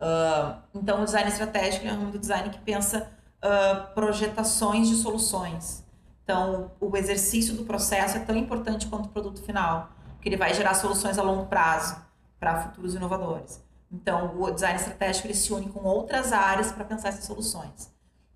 [0.00, 3.10] Ah, então, o design estratégico é um ramo do design que pensa
[3.42, 5.84] ah, projetações de soluções.
[6.22, 10.54] Então, o exercício do processo é tão importante quanto o produto final, porque ele vai
[10.54, 12.06] gerar soluções a longo prazo
[12.38, 13.62] para futuros inovadores.
[13.90, 17.90] Então, o design estratégico ele se une com outras áreas para pensar essas soluções.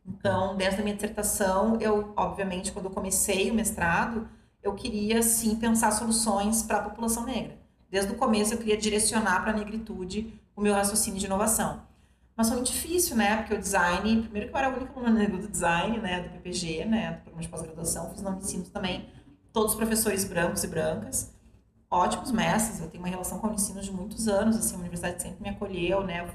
[0.06, 4.28] Então, dentro da minha dissertação, eu, obviamente, quando eu comecei o mestrado,
[4.62, 7.58] eu queria sim pensar soluções para a população negra.
[7.90, 11.82] Desde o começo eu queria direcionar para a negritude o meu raciocínio de inovação.
[12.34, 13.36] Mas foi muito difícil, né?
[13.36, 16.22] Porque o design, primeiro que eu era a única aluna negra do design, né?
[16.22, 17.12] Do PPG, né?
[17.12, 19.08] Do programa de pós-graduação, fiz nome ensino também.
[19.52, 21.31] Todos os professores brancos e brancas.
[21.92, 25.20] Ótimos mestres, eu tenho uma relação com a Unicinos de muitos anos, assim, a universidade
[25.20, 26.26] sempre me acolheu, né?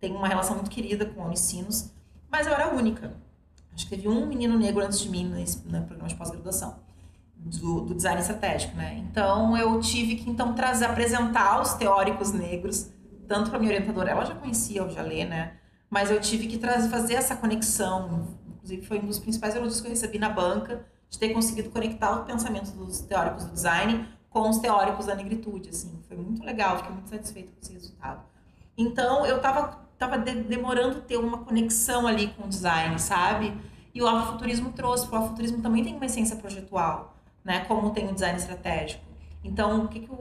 [0.00, 1.90] Tenho uma relação muito querida com a Unicinos,
[2.30, 3.12] mas eu era única.
[3.74, 6.78] Acho que teve um menino negro antes de mim no programa de pós-graduação.
[7.36, 8.96] Do, do, design estratégico, né?
[8.96, 12.90] Então eu tive que então trazer, apresentar os teóricos negros
[13.28, 15.58] tanto para minha orientadora, ela já conhecia o Jalê, né?
[15.90, 18.34] Mas eu tive que trazer, fazer essa conexão.
[18.48, 22.12] Inclusive, foi um dos principais elogios que eu recebi na banca, de ter conseguido conectar
[22.12, 25.98] o pensamento dos teóricos do design com os teóricos da negritude, assim.
[26.06, 28.20] Foi muito legal, fiquei muito satisfeita com esse resultado.
[28.76, 33.56] Então, eu tava, tava de, demorando ter uma conexão ali com o design, sabe?
[33.94, 37.64] E o afrofuturismo trouxe, porque o afrofuturismo também tem uma essência projetual, né?
[37.64, 39.02] Como tem o design estratégico.
[39.42, 40.16] Então, o que, que o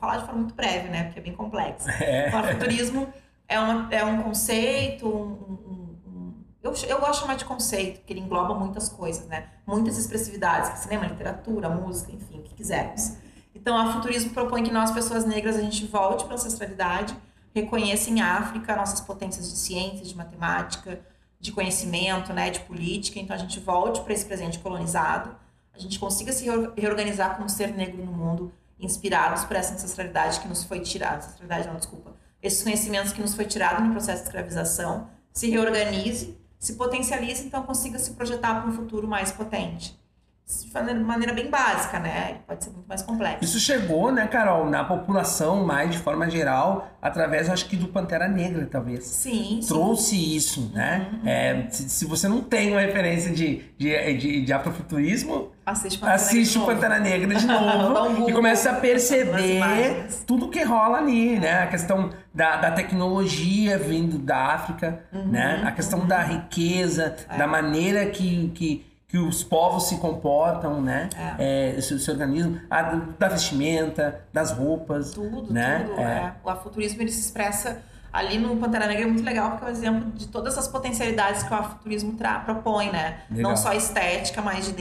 [0.00, 1.04] falar de forma muito breve, né?
[1.04, 1.86] Porque é bem complexo.
[2.02, 2.34] É.
[2.34, 3.06] O afrofuturismo
[3.46, 8.00] é, uma, é um conceito, um, um, um, eu, eu gosto de chamar de conceito,
[8.00, 9.50] porque ele engloba muitas coisas, né?
[9.64, 13.22] Muitas expressividades, cinema, literatura, música, enfim, o que quisermos.
[13.64, 17.16] Então, o afrofuturismo propõe que nós, pessoas negras, a gente volte para a ancestralidade,
[17.54, 21.00] reconheça em África nossas potências de ciência, de matemática,
[21.40, 23.18] de conhecimento, né, de política.
[23.18, 25.34] Então, a gente volte para esse presente colonizado,
[25.72, 26.44] a gente consiga se
[26.76, 31.66] reorganizar como ser negro no mundo inspirados por essa ancestralidade que nos foi tirada, ancestralidade
[31.66, 32.12] não, desculpa,
[32.42, 37.62] esses conhecimentos que nos foi tirado no processo de escravização, se reorganize, se potencialize, então
[37.62, 39.98] consiga se projetar para um futuro mais potente
[40.46, 42.38] de maneira bem básica, né?
[42.46, 43.42] Pode ser muito mais complexo.
[43.42, 48.28] Isso chegou, né, Carol, na população mais de forma geral, através, acho que, do Pantera
[48.28, 49.04] Negra, talvez.
[49.04, 49.60] Sim.
[49.66, 50.36] Trouxe sim.
[50.36, 51.08] isso, né?
[51.12, 51.28] Uhum.
[51.28, 56.14] É, se, se, você não tem uma referência de, de, de, de afrofuturismo, assiste, Pantera
[56.16, 61.62] assiste o Pantera Negra de novo e começa a perceber tudo que rola ali, né?
[61.62, 65.28] A questão da, da tecnologia vindo da África, uhum.
[65.28, 65.62] né?
[65.64, 66.06] A questão uhum.
[66.06, 67.38] da riqueza, é.
[67.38, 71.08] da maneira que, que que os povos se comportam, né?
[71.38, 71.76] É.
[71.76, 72.82] É, se, se organizam, a,
[73.16, 75.12] da vestimenta, das roupas.
[75.12, 75.84] Tudo, né?
[75.86, 76.00] tudo.
[76.00, 76.02] É.
[76.02, 76.34] é.
[76.42, 77.80] O afuturismo ele se expressa
[78.12, 81.44] ali no Pantera Negra é muito legal porque é um exemplo de todas as potencialidades
[81.44, 83.20] que o afuturismo propõe, né?
[83.30, 83.52] Legal.
[83.52, 84.72] Não só estética, mas de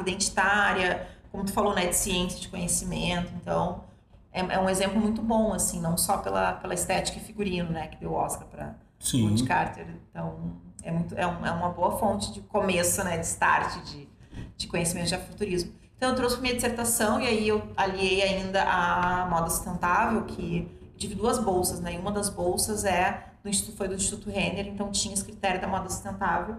[0.00, 1.84] identitária, como tu falou, né?
[1.88, 3.30] De ciência, de conhecimento.
[3.38, 3.84] Então,
[4.32, 7.88] é, é, um exemplo muito bom, assim, não só pela, pela estética e figurino, né?
[7.88, 8.76] Que deu o Oscar para
[9.12, 9.86] Woody Carter.
[10.10, 14.08] Então, é, muito, é, um, é uma boa fonte de começo, né, de start de,
[14.56, 15.72] de conhecimento de afrofuturismo.
[15.96, 20.68] Então eu trouxe minha dissertação e aí eu aliei ainda a moda sustentável, que
[20.98, 21.94] tive duas bolsas, né?
[21.94, 25.62] E uma das bolsas é do Instituto, foi do Instituto Renner, então tinha os critérios
[25.62, 26.56] da moda sustentável.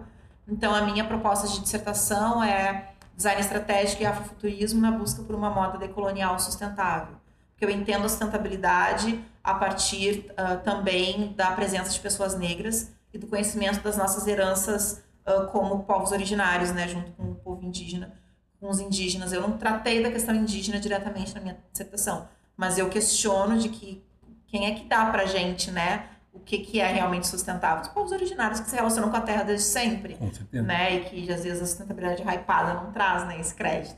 [0.48, 5.50] Então a minha proposta de dissertação é design estratégico e afrofuturismo na busca por uma
[5.50, 7.14] moda decolonial sustentável.
[7.52, 13.18] Porque eu entendo a sustentabilidade a partir uh, também da presença de pessoas negras e
[13.18, 18.12] do conhecimento das nossas heranças uh, como povos originários, né, junto com o povo indígena,
[18.60, 19.32] com os indígenas.
[19.32, 24.04] Eu não tratei da questão indígena diretamente na minha dissertação, mas eu questiono de que
[24.46, 27.82] quem é que dá pra gente, né, o que, que é realmente sustentável?
[27.82, 30.18] Os povos originários que se relacionam com a terra desde sempre,
[30.52, 33.96] né, e que às vezes a sustentabilidade hypada não traz, né, esse crédito.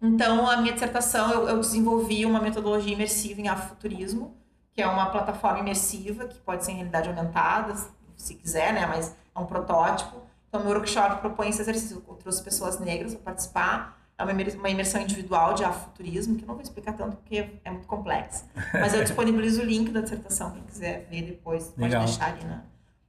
[0.00, 4.36] Então, a minha dissertação, eu, eu desenvolvi uma metodologia imersiva em afrofuturismo,
[4.72, 7.74] que é uma plataforma imersiva que pode ser em realidade aumentada,
[8.16, 8.86] se quiser, né?
[8.86, 10.16] Mas é um protótipo.
[10.48, 12.02] Então, meu workshop propõe esse exercício.
[12.06, 13.98] Eu trouxe pessoas negras para participar.
[14.18, 17.86] É uma imersão individual de afrofuturismo, que eu não vou explicar tanto porque é muito
[17.86, 18.46] complexo.
[18.72, 22.04] Mas eu disponibilizo o link da dissertação, quem quiser ver depois, pode Legal.
[22.04, 22.62] deixar ali na,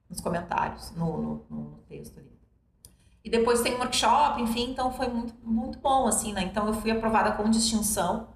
[0.09, 2.29] nos comentários, no, no, no, texto ali.
[3.23, 6.41] E depois tem um workshop, enfim, então foi muito, muito bom, assim, né?
[6.43, 8.27] Então eu fui aprovada com distinção,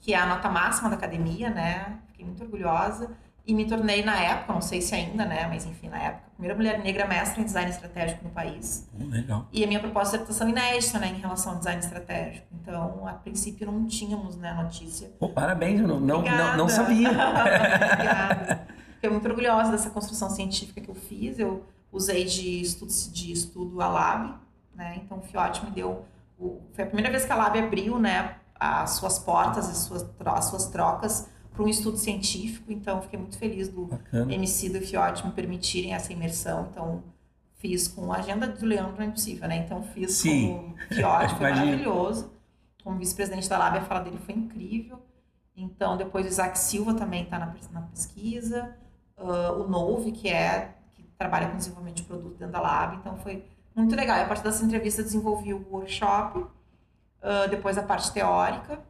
[0.00, 2.00] que é a nota máxima da academia, né?
[2.08, 3.16] Fiquei muito orgulhosa.
[3.46, 5.46] E me tornei, na época, não sei se ainda, né?
[5.46, 8.88] Mas enfim, na época, a primeira mulher negra mestra em design estratégico no país.
[8.98, 9.46] Oh, legal.
[9.52, 11.08] E a minha proposta de dissertação inédita, né?
[11.08, 12.46] Em relação ao design estratégico.
[12.54, 14.54] Então, a princípio, não tínhamos, né?
[14.54, 15.12] Notícia.
[15.18, 17.10] Pô, parabéns, eu não, não, não, não sabia.
[17.92, 18.66] Obrigada.
[18.94, 21.38] Fiquei muito orgulhosa dessa construção científica que eu fiz.
[21.38, 24.34] Eu usei de estudo, de estudo a Lab,
[24.74, 25.00] né?
[25.04, 26.06] Então, o Fiote me deu...
[26.38, 28.36] O, foi a primeira vez que a Lab abriu, né?
[28.58, 33.38] As suas portas, as suas, as suas trocas para um estudo científico, então fiquei muito
[33.38, 34.34] feliz do Bacana.
[34.34, 37.04] MC do Fiote me permitirem essa imersão, então
[37.54, 39.58] fiz com a agenda do Leandro não é impossível, né?
[39.58, 40.48] Então fiz Sim.
[40.48, 42.32] com o Fiote, foi maravilhoso.
[42.82, 45.00] Como vice-presidente da Lab, a fala dele foi incrível.
[45.56, 48.76] Então, depois o Isaac Silva também está na, na, pesquisa.
[49.16, 52.96] Uh, o Nove, que é que trabalha com desenvolvimento de produto dentro da Lab.
[52.96, 53.44] Então, foi
[53.74, 54.18] muito legal.
[54.18, 56.40] E a partir dessa entrevista, desenvolvi o workshop.
[56.40, 58.82] Uh, depois a parte teórica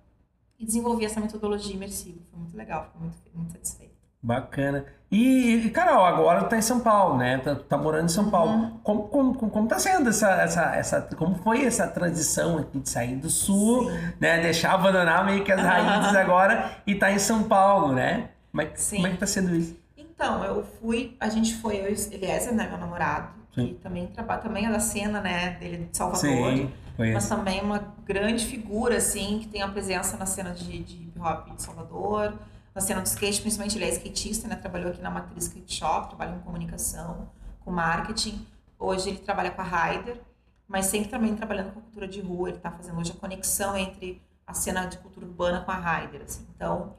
[0.58, 2.18] e desenvolvi essa metodologia imersiva.
[2.30, 3.94] Foi muito legal, fiquei muito, muito satisfeita.
[4.22, 4.86] Bacana.
[5.10, 7.38] E, Carol, agora tu tá em São Paulo, né?
[7.38, 8.52] Tá, tá morando em São Paulo.
[8.52, 8.78] Uhum.
[8.82, 11.02] Como, como, como tá sendo essa, essa, essa.
[11.14, 14.12] Como foi essa transição aqui de sair do sul, Sim.
[14.18, 14.40] né?
[14.40, 18.30] Deixar abandonar meio que as raízes agora e tá em São Paulo, né?
[18.50, 18.96] Como é, Sim.
[18.96, 19.76] como é que tá sendo isso?
[19.96, 23.68] Então, eu fui, a gente foi, eu e Eliezer, né, meu namorado, Sim.
[23.68, 26.20] que também trabalha, também é da cena, né, dele de Salvador.
[26.20, 30.94] Sim, Mas também uma grande figura, assim, que tem a presença na cena de, de
[30.94, 32.34] hip hop de Salvador,
[32.74, 34.56] na cena do skate, principalmente ele é skatista, né?
[34.56, 37.28] Trabalhou aqui na Matriz Skate Shop, trabalha com comunicação,
[37.60, 38.44] com marketing.
[38.78, 40.20] Hoje ele trabalha com a Ryder,
[40.66, 42.48] mas sempre também trabalhando com cultura de rua.
[42.48, 46.22] Ele está fazendo hoje a conexão entre a cena de cultura urbana com a Ryder,
[46.22, 46.44] assim.
[46.56, 46.94] Então,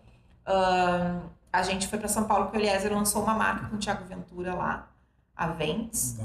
[1.51, 4.05] a gente foi para São Paulo porque o Eliezer lançou uma marca com o Thiago
[4.05, 4.87] Ventura lá,
[5.35, 6.17] a Vents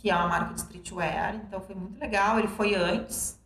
[0.00, 2.38] que é uma marca de streetwear, então foi muito legal.
[2.38, 3.36] Ele foi antes.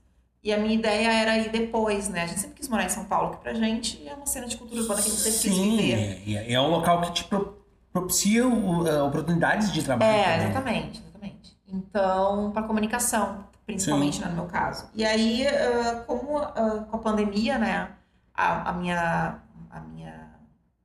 [0.44, 2.24] E a minha ideia era ir depois, né?
[2.24, 4.56] A gente sempre quis morar em São Paulo, que pra gente é uma cena de
[4.58, 5.92] cultura urbana que a gente sempre quis viver.
[6.28, 7.56] é, é- é um local que te pro-
[7.92, 10.10] propicia uh, oportunidades de trabalho.
[10.10, 10.44] É, também.
[10.50, 11.56] exatamente, exatamente.
[11.68, 14.90] Então, para comunicação, principalmente né, no meu caso.
[14.94, 17.88] E aí, ah, como ah, com a pandemia, né,
[18.34, 19.38] a, a minha
[19.70, 20.28] a minha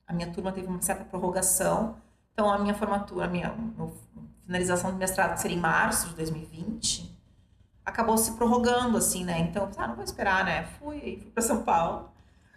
[0.07, 1.95] a minha turma teve uma certa prorrogação.
[2.31, 3.93] Então, a minha formatura, a minha meu-
[4.47, 7.15] finalização do mestrado seria em março de 2020,
[7.85, 9.39] acabou se prorrogando assim, né?
[9.39, 10.63] Então, ah, não vou esperar, né?
[10.79, 12.09] Fui, fui para São Paulo.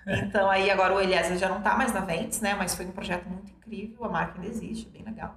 [0.06, 2.54] Então, aí agora o Eliezer já não tá mais na Ventes, né?
[2.54, 5.36] Mas foi um projeto muito incrível, a marca ainda existe, bem legal.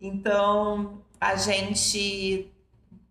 [0.00, 2.52] Então, a gente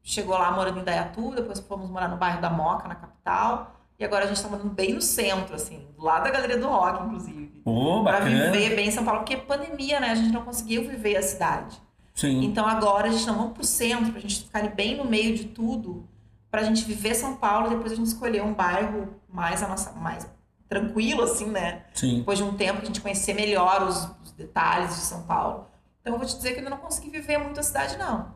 [0.03, 3.75] chegou lá morando em Dayatu, depois fomos morar no bairro da Moca, na capital.
[3.97, 6.67] E agora a gente tá morando bem no centro, assim, do lado da Galeria do
[6.67, 7.61] Rock, inclusive.
[8.03, 8.51] Pra bacana.
[8.51, 10.11] viver bem em São Paulo, porque pandemia, né?
[10.11, 11.79] A gente não conseguiu viver a cidade.
[12.13, 12.43] Sim.
[12.45, 15.45] Então agora a gente não vamos pro centro, pra gente ficar bem no meio de
[15.45, 16.07] tudo,
[16.49, 19.91] pra gente viver São Paulo e depois a gente escolher um bairro mais a nossa,
[19.93, 20.29] mais
[20.67, 21.83] tranquilo, assim, né?
[21.93, 22.19] Sim.
[22.19, 25.65] depois de um tempo, a gente conhecer melhor os, os detalhes de São Paulo.
[26.01, 28.27] Então, eu vou te dizer que eu ainda não consegui viver muito a cidade, não.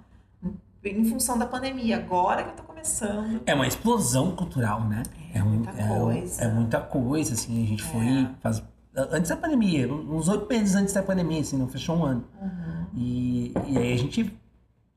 [0.84, 1.98] Em função da pandemia.
[1.98, 3.42] Agora que eu tô começando.
[3.46, 5.02] É uma explosão cultural, né?
[5.34, 6.44] É um- muita um- coisa.
[6.44, 7.64] é muita coisa, assim.
[7.64, 7.88] A gente É.
[7.88, 8.30] foi.
[8.42, 8.64] Faz,
[8.96, 12.24] antes da pandemia, uns oito meses antes da pandemia, assim, não fechou um ano.
[12.42, 12.86] Uhum.
[12.96, 14.38] E, e aí a gente.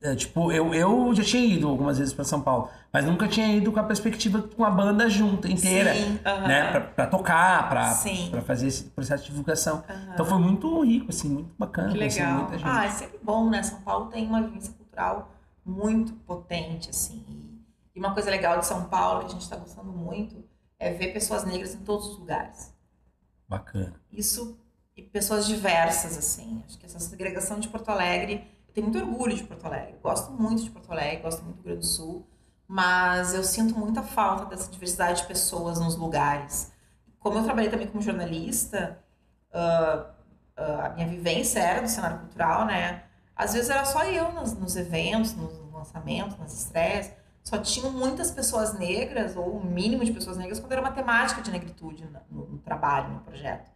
[0.01, 3.49] é, tipo, eu, eu já tinha ido algumas vezes pra São Paulo, mas nunca tinha
[3.57, 5.93] ido com a perspectiva com a banda junta, inteira.
[5.95, 6.47] Sim, aham.
[6.49, 6.71] Né?
[6.71, 8.29] Pra, pra tocar, pra, Sim.
[8.31, 9.83] pra fazer esse processo de divulgação.
[10.15, 11.91] Então foi muito rico, assim, muito bacana.
[11.91, 12.39] Que legal.
[12.39, 12.69] Muita gente.
[12.69, 13.63] Ah, é sempre bom, né?
[13.63, 15.31] São Paulo tem uma vivência cultural
[15.67, 17.25] muito potente, assim.
[17.29, 17.49] E-
[17.97, 20.37] E uma coisa legal de São Paulo, que a gente está gostando muito,
[20.79, 22.73] é ver pessoas negras em todos os lugares.
[23.49, 23.95] Bacana.
[24.13, 24.59] Isso,
[24.97, 26.63] e pessoas diversas, assim.
[26.67, 29.97] Acho que essa segregação de Porto Alegre, eu tenho muito orgulho de Porto Alegre.
[30.03, 32.27] Gosto muito de Porto Alegre, gosto muito do Rio Grande do Sul,
[32.67, 36.71] mas eu sinto muita falta dessa diversidade de pessoas nos lugares.
[37.19, 39.03] Como eu trabalhei também como jornalista,
[39.53, 40.11] ah,
[40.57, 43.05] ah, a minha vivência era do cenário cultural, né?
[43.35, 47.13] Às vezes era só eu nos, nos eventos, nos lançamentos, nas estreias.
[47.49, 51.41] Só tinham muitas pessoas negras, ou o mínimo de pessoas negras, quando era uma temática
[51.41, 53.71] de negritude no, no trabalho, no projeto.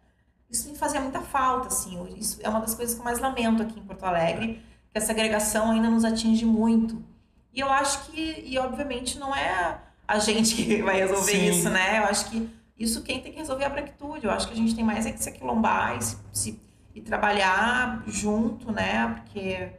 [0.51, 2.07] Isso me fazia muita falta, assim.
[2.18, 5.12] Isso é uma das coisas que eu mais lamento aqui em Porto Alegre, que essa
[5.12, 7.03] agregação ainda nos atinge muito.
[7.51, 11.49] E eu acho que, e obviamente não é a gente que vai resolver Sim.
[11.49, 11.99] isso, né?
[12.01, 14.27] Eu acho que isso quem tem que resolver é a branquitude.
[14.27, 16.61] Eu acho que a gente tem mais é que se aquilombar e, se, se-
[16.95, 19.09] e trabalhar junto, né?
[19.14, 19.70] Porque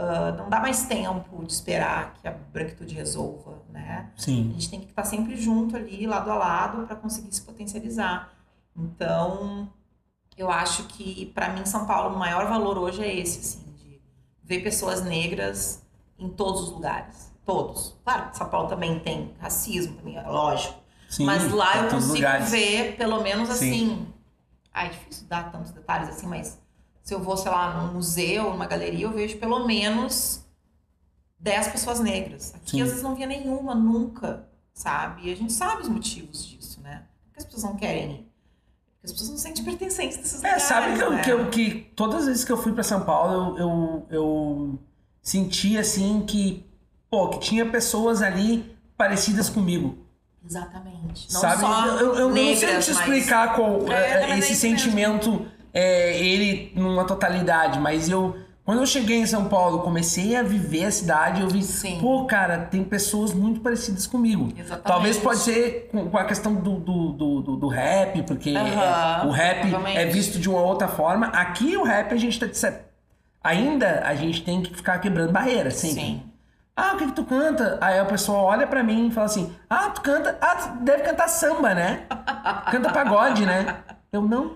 [0.00, 4.10] ah, não dá mais tempo de esperar que a branquitude resolva, né?
[4.16, 4.52] A Sim.
[4.52, 8.32] gente tem que estar sempre junto ali, lado a lado, para conseguir se potencializar.
[8.76, 9.68] Então,
[10.36, 14.00] eu acho que, para mim, São Paulo, o maior valor hoje é esse, assim, de
[14.44, 15.82] ver pessoas negras
[16.16, 17.32] em todos os lugares.
[17.44, 17.96] Todos.
[18.04, 20.78] Claro que São Paulo também tem racismo, também, é lógico.
[21.08, 22.50] Sim, mas lá em eu consigo lugares.
[22.52, 23.54] ver, pelo menos Sim.
[23.54, 24.06] assim.
[24.72, 26.56] Ah, é difícil dar tantos detalhes assim, mas
[27.08, 30.42] se eu vou, sei lá, num museu, numa galeria, eu vejo pelo menos
[31.40, 32.52] 10 pessoas negras.
[32.54, 32.82] Aqui, Sim.
[32.82, 35.26] às vezes, não via nenhuma, nunca, sabe?
[35.26, 37.04] E a gente sabe os motivos disso, né?
[37.24, 38.16] Por que as pessoas não querem ir?
[39.00, 41.22] Porque as pessoas não sentem pertencentes desses É, lugares, sabe que, eu, né?
[41.22, 44.78] que, eu- que todas as vezes que eu fui pra São Paulo, eu, eu, eu
[45.22, 46.66] senti assim que,
[47.08, 49.96] pô, que tinha pessoas ali parecidas comigo.
[50.44, 51.32] Exatamente.
[51.32, 51.60] Não sabe?
[51.62, 54.52] só eu, eu, eu não sei negras, te mas- explicar qual, É, é, mas é
[54.52, 55.57] esse isso mesmo.
[55.72, 58.36] É, ele numa totalidade, mas eu.
[58.64, 61.98] Quando eu cheguei em São Paulo, comecei a viver a cidade, eu vi, Sim.
[62.02, 64.52] pô, cara, tem pessoas muito parecidas comigo.
[64.54, 64.82] Exatamente.
[64.86, 69.60] Talvez pode ser com, a questão do, do, do, do- rap, porque é, o rap
[69.60, 69.96] provavelmente.
[69.98, 71.28] é visto de uma outra forma.
[71.28, 72.72] Aqui o rap a gente tá.
[73.42, 76.02] Ainda a gente tem que ficar quebrando barreiras, sempre.
[76.02, 76.22] Sim.
[76.76, 77.78] Ah, o que, que tu canta?
[77.80, 80.36] Aí a pessoa olha pra mim e fala assim: Ah, tu canta.
[80.42, 82.02] Ah, tu deve cantar samba, né?
[82.70, 83.78] Canta pagode, né?
[84.12, 84.52] Eu não.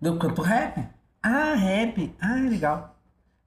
[0.00, 0.84] Eu canto rap.
[1.22, 2.14] Ah, rap.
[2.20, 2.96] Ah, legal.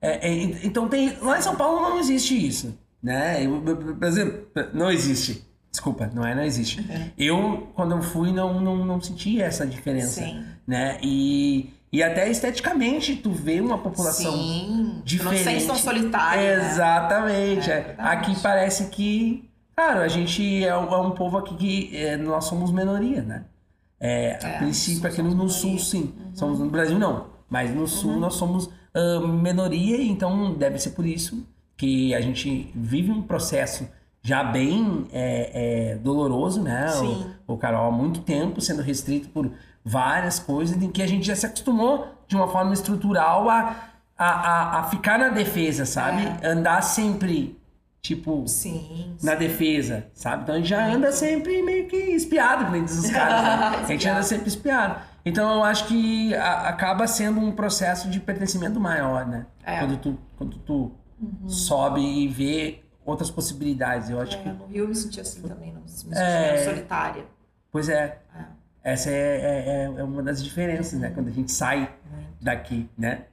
[0.00, 0.32] É, é,
[0.64, 1.16] então tem.
[1.20, 2.76] Lá em São Paulo não existe isso.
[3.02, 3.46] Né?
[3.46, 5.44] Por exemplo, não existe.
[5.70, 6.84] Desculpa, não é, não existe.
[7.16, 10.20] Eu, quando eu fui, não, não, não senti essa diferença.
[10.22, 10.44] Sim.
[10.66, 10.98] Né?
[11.02, 14.66] E, e até esteticamente, tu vê uma população Sim.
[14.66, 15.38] Tu não diferente.
[15.38, 16.42] se sente tão solitário.
[16.42, 16.70] né?
[16.70, 17.70] Exatamente.
[17.70, 18.08] É É, verdade.
[18.16, 22.46] aqui parece que, claro, a gente é, um é um povo aqui que é, nós
[22.46, 23.44] somos minoria, né?
[24.00, 26.14] É, a É, princípio, aqui no, no sul, sim.
[26.34, 27.26] Somos no Brasil, não.
[27.50, 31.46] Mas no sul nós somos ah, minoria, então deve ser por isso
[31.76, 33.88] que a gente vive um processo
[34.20, 36.88] já bem é, é, doloroso, né?
[36.88, 37.26] Sim.
[37.46, 39.50] O, o Carol há muito tempo sendo restrito por
[39.84, 43.76] várias coisas em que a gente já se acostumou de uma forma estrutural a,
[44.18, 46.22] a, a, a ficar na defesa, sabe?
[46.44, 47.56] Andar sempre,
[48.02, 49.16] tipo, Sim.
[49.22, 50.42] na defesa, sabe?
[50.44, 53.42] Então a gente já anda sempre meio que espiado, como diz os caras,
[53.72, 53.78] né?
[53.84, 55.00] A gente anda sempre espiado.
[55.24, 59.46] Então eu acho que a- acaba sendo um processo de pertencimento maior, né?
[59.64, 59.80] É.
[59.80, 60.92] Quando tu, quando tu
[61.46, 64.08] sobe e vê outras possibilidades.
[64.10, 64.48] Eu acho É, que.
[64.48, 66.64] no Rio eu me senti assim também, não me senti É.
[66.64, 67.24] solitária.
[67.70, 68.18] Pois é.
[68.34, 68.92] É.
[68.92, 71.10] Essa é, é, é- é uma das diferenças, né?
[71.10, 71.90] Quando a gente sai
[72.40, 73.24] daqui, né?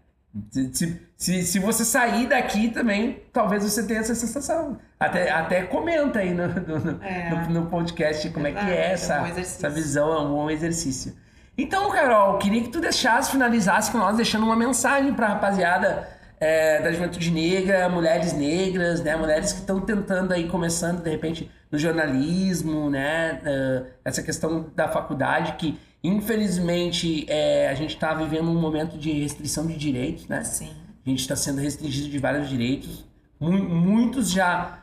[0.52, 4.78] Se, se, se, você sair daqui também, talvez você tenha essa sensação.
[5.00, 7.30] Até, até comenta aí no, no, É.
[7.30, 10.30] no- no podcast como é que Verdade, é é um essa, essa visão, é um
[10.30, 11.16] bom exercício.
[11.58, 16.06] Então, Carol, queria que tu deixasse, finalizasse com nós, deixando uma mensagem pra rapaziada
[16.38, 19.16] é, da juventude negra, mulheres negras, né?
[19.16, 23.40] Mulheres que estão tentando aí, começando, de repente, no jornalismo, né?
[23.46, 29.12] eh, essa questão da faculdade que, infelizmente, é, a gente está vivendo um momento de
[29.12, 30.44] restrição de direitos, né?
[30.44, 30.70] Sim.
[31.06, 33.06] A gente está sendo restringido de vários direitos.
[33.40, 34.80] Mu- Muitos já.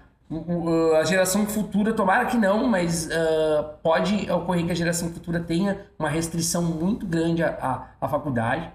[0.99, 5.79] A geração futura, tomara que não, mas ah, pode ocorrer que a geração futura tenha
[5.99, 7.49] uma restrição muito grande à,
[8.01, 8.71] à, à faculdade,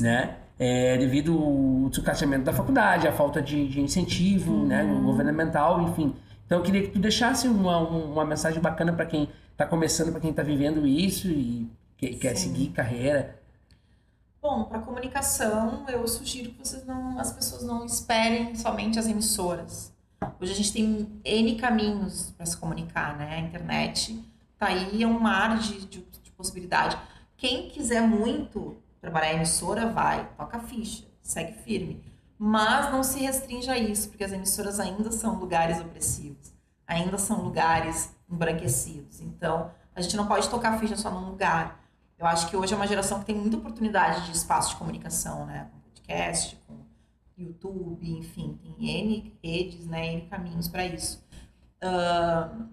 [0.00, 0.36] né?
[0.58, 6.14] É, devido ao sucateamento da faculdade, a falta de, de incentivo né, governamental, enfim.
[6.46, 10.20] Então eu queria que tu deixasse uma, uma mensagem bacana para quem está começando, para
[10.20, 13.40] quem está vivendo isso e que- quer seguir carreira.
[14.40, 19.92] Bom, para comunicação, eu sugiro que vocês não, as pessoas não esperem somente as emissoras.
[20.38, 23.34] Hoje a gente tem N caminhos para se comunicar, né?
[23.34, 24.22] A internet
[24.58, 26.98] tá aí, é um mar de, de, de possibilidade.
[27.36, 32.02] Quem quiser muito trabalhar em emissora, vai, toca a ficha, segue firme.
[32.38, 36.52] Mas não se restringe a isso, porque as emissoras ainda são lugares opressivos,
[36.86, 39.20] ainda são lugares embranquecidos.
[39.20, 41.80] Então, a gente não pode tocar a ficha só num lugar.
[42.18, 45.44] Eu acho que hoje é uma geração que tem muita oportunidade de espaço de comunicação,
[45.46, 45.68] né?
[45.72, 46.76] Com podcast, com
[47.36, 50.06] YouTube, enfim, tem N redes, né?
[50.14, 51.22] N caminhos para isso.
[51.82, 52.68] Ahn,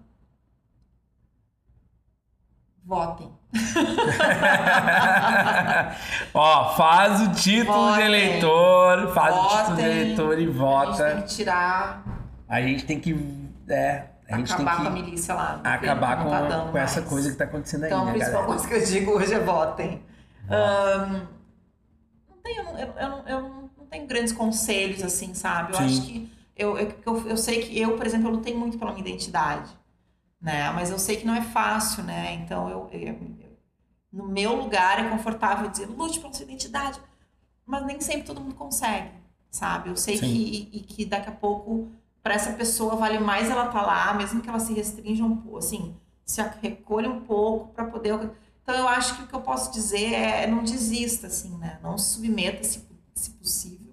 [2.86, 3.32] Votem.
[6.34, 8.04] Ó, faz o título de Votem.
[8.06, 9.84] eleitor, faz o título de Votem.
[9.86, 11.22] eleitor e A gente tem vota.
[11.22, 12.04] que tirar,
[12.48, 13.14] A gente tem que.
[13.68, 15.60] É, a gente acabar com a tem que milícia lá.
[15.64, 17.08] acabar com, tá com essa mais.
[17.10, 19.40] coisa que tá acontecendo aí, Então, a né, principal coisa que eu digo hoje é
[19.40, 20.02] votem.
[22.28, 25.72] Não tenho, eu, eu, eu, não- tenho grandes conselhos, assim, sabe?
[25.72, 25.84] Eu Sim.
[25.84, 26.30] acho que.
[26.56, 29.70] Eu, eu, eu, sei que eu, por exemplo, eu lutei muito pela minha identidade,
[30.40, 30.70] né?
[30.72, 32.34] Mas eu sei que não é fácil, né?
[32.34, 33.18] Então, eu, eu-
[34.12, 37.00] no meu lugar é confortável dizer lute pela sua identidade,
[37.66, 39.10] mas nem sempre todo mundo consegue,
[39.50, 39.90] sabe?
[39.90, 40.32] Eu sei Sim.
[40.32, 41.92] que, e que daqui a pouco,
[42.24, 45.58] para essa pessoa, vale mais ela estar lá, mesmo que ela se restrinja um pouco,
[45.58, 45.94] assim,
[46.24, 48.14] se recolha um pouco para poder.
[48.62, 51.78] Então, eu acho que o que eu posso dizer é não desista, assim, né?
[51.82, 53.84] Não submeta, se, se possível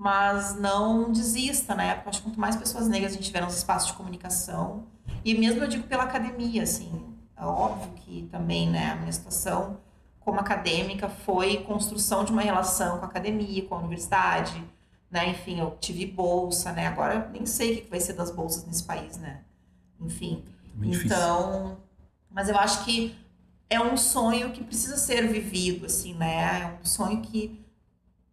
[0.00, 1.94] mas não desista, né?
[1.94, 4.86] Porque eu acho que quanto mais pessoas negras a gente tiver nos espaços de comunicação,
[5.22, 9.78] e mesmo eu digo pela academia, assim, é óbvio que também, né, a minha situação
[10.18, 14.64] como acadêmica foi construção de uma relação com a academia, com a universidade,
[15.10, 15.30] né?
[15.30, 16.86] Enfim, eu tive bolsa, né?
[16.86, 19.42] Agora nem sei o que vai ser das bolsas nesse país, né?
[20.00, 20.44] Enfim,
[20.74, 21.16] Muito difícil.
[21.16, 21.78] então,
[22.30, 23.16] mas eu acho que
[23.68, 26.62] é um sonho que precisa ser vivido, assim, né?
[26.62, 27.60] É um sonho que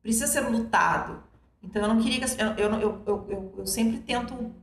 [0.02, 1.24] precisa ser lutado.
[1.62, 2.42] Então, eu não queria que.
[2.42, 4.54] Eu, eu, eu, eu, eu, sempre tento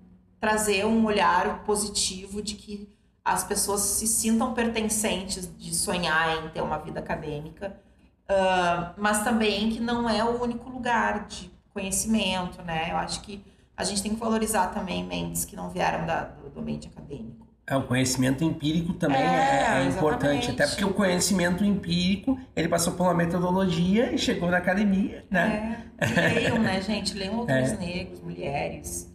[0.40, 2.88] trazer um olhar positivo de que
[3.24, 7.80] as pessoas se sintam pertencentes de sonhar em ter uma vida acadêmica,
[8.28, 12.90] ah, mas também que não é o único lugar de conhecimento, né?
[12.90, 13.44] Eu acho que
[13.76, 17.44] a gente tem que valorizar também mentes que não vieram da, do, do ambiente acadêmico.
[17.66, 22.68] É, o conhecimento empírico também É, é, é importante, até porque o conhecimento empírico, ele
[22.68, 25.82] passou por uma metodologia e chegou na academia, né?
[25.98, 26.28] É.
[26.34, 27.14] leiam, né, gente?
[27.14, 27.76] Leiam autores é.
[27.76, 29.10] negros, mulheres,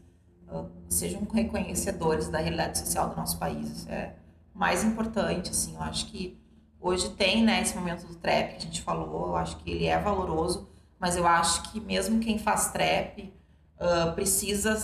[0.51, 3.70] uh, sejam reconhecedores da realidade social do nosso país.
[3.70, 4.14] Isso é
[4.51, 5.76] mais importante, assim.
[5.76, 6.36] Eu acho que
[6.82, 9.28] hoje tem, né, esse momento do trap que a gente falou.
[9.28, 10.68] Eu acho que ele é valoroso,
[11.00, 13.34] mas eu acho que mesmo quem faz trap
[13.80, 14.78] uh, precisa,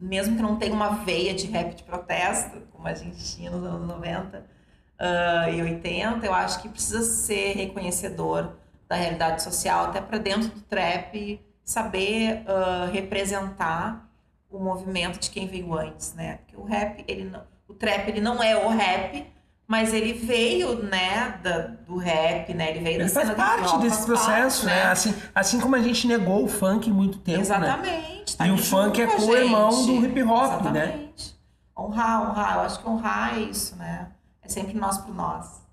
[0.00, 3.64] mesmo que não tenha uma veia de rap de protesto, como a gente tinha nos
[3.64, 8.56] anos 90 uh, e 80, eu acho que precisa ser reconhecedor
[8.88, 14.08] da realidade social, até para dentro do trap saber uh, representar
[14.48, 16.38] o movimento de quem veio antes, né?
[16.38, 19.26] Porque o rap, ele não, o trap, ele não é o rap,
[19.66, 22.70] mas ele veio, né, da, do rap, né?
[22.70, 24.84] Ele veio ele faz parte desse processo, parte, né?
[24.84, 24.90] né?
[24.90, 27.42] Assim, assim como a gente negou o funk muito tempo, né?
[27.42, 28.32] Exatamente.
[28.32, 28.36] Né?
[28.38, 30.74] Tá e o funk é co-irmão do hip hop, Exatamente.
[30.74, 31.08] né?
[31.76, 32.54] Honrar, honrar.
[32.54, 34.08] Eu acho que honrar é isso, né?
[34.40, 35.65] É sempre nós por nós.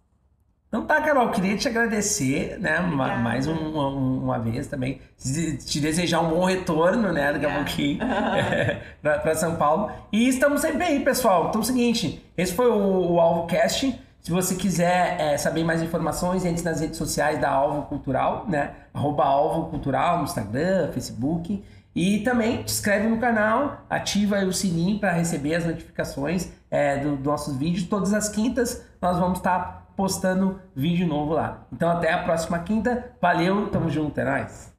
[0.74, 3.18] Então tá, Carol, queria te agradecer, né, Obrigada.
[3.18, 8.00] mais um, um, uma vez também, te desejar um bom retorno, né, daqui a pouquinho,
[9.00, 9.92] para São Paulo.
[10.12, 11.50] E estamos sempre aí, pessoal.
[11.50, 14.02] Então é o seguinte, esse foi o, o Alvo Cast.
[14.20, 18.72] Se você quiser é, saber mais informações, entre nas redes sociais da Alvo Cultural, né,
[18.92, 21.64] arroba Alvo Cultural no Instagram, Facebook.
[21.96, 27.20] E também te inscreve no canal, ativa o sininho para receber as notificações é, dos
[27.20, 27.86] do nossos vídeos.
[27.88, 31.66] Todas as quintas nós vamos estar tá postando vídeo novo lá.
[31.72, 33.14] Então até a próxima quinta.
[33.22, 34.73] Valeu, tamo junto, é nóis.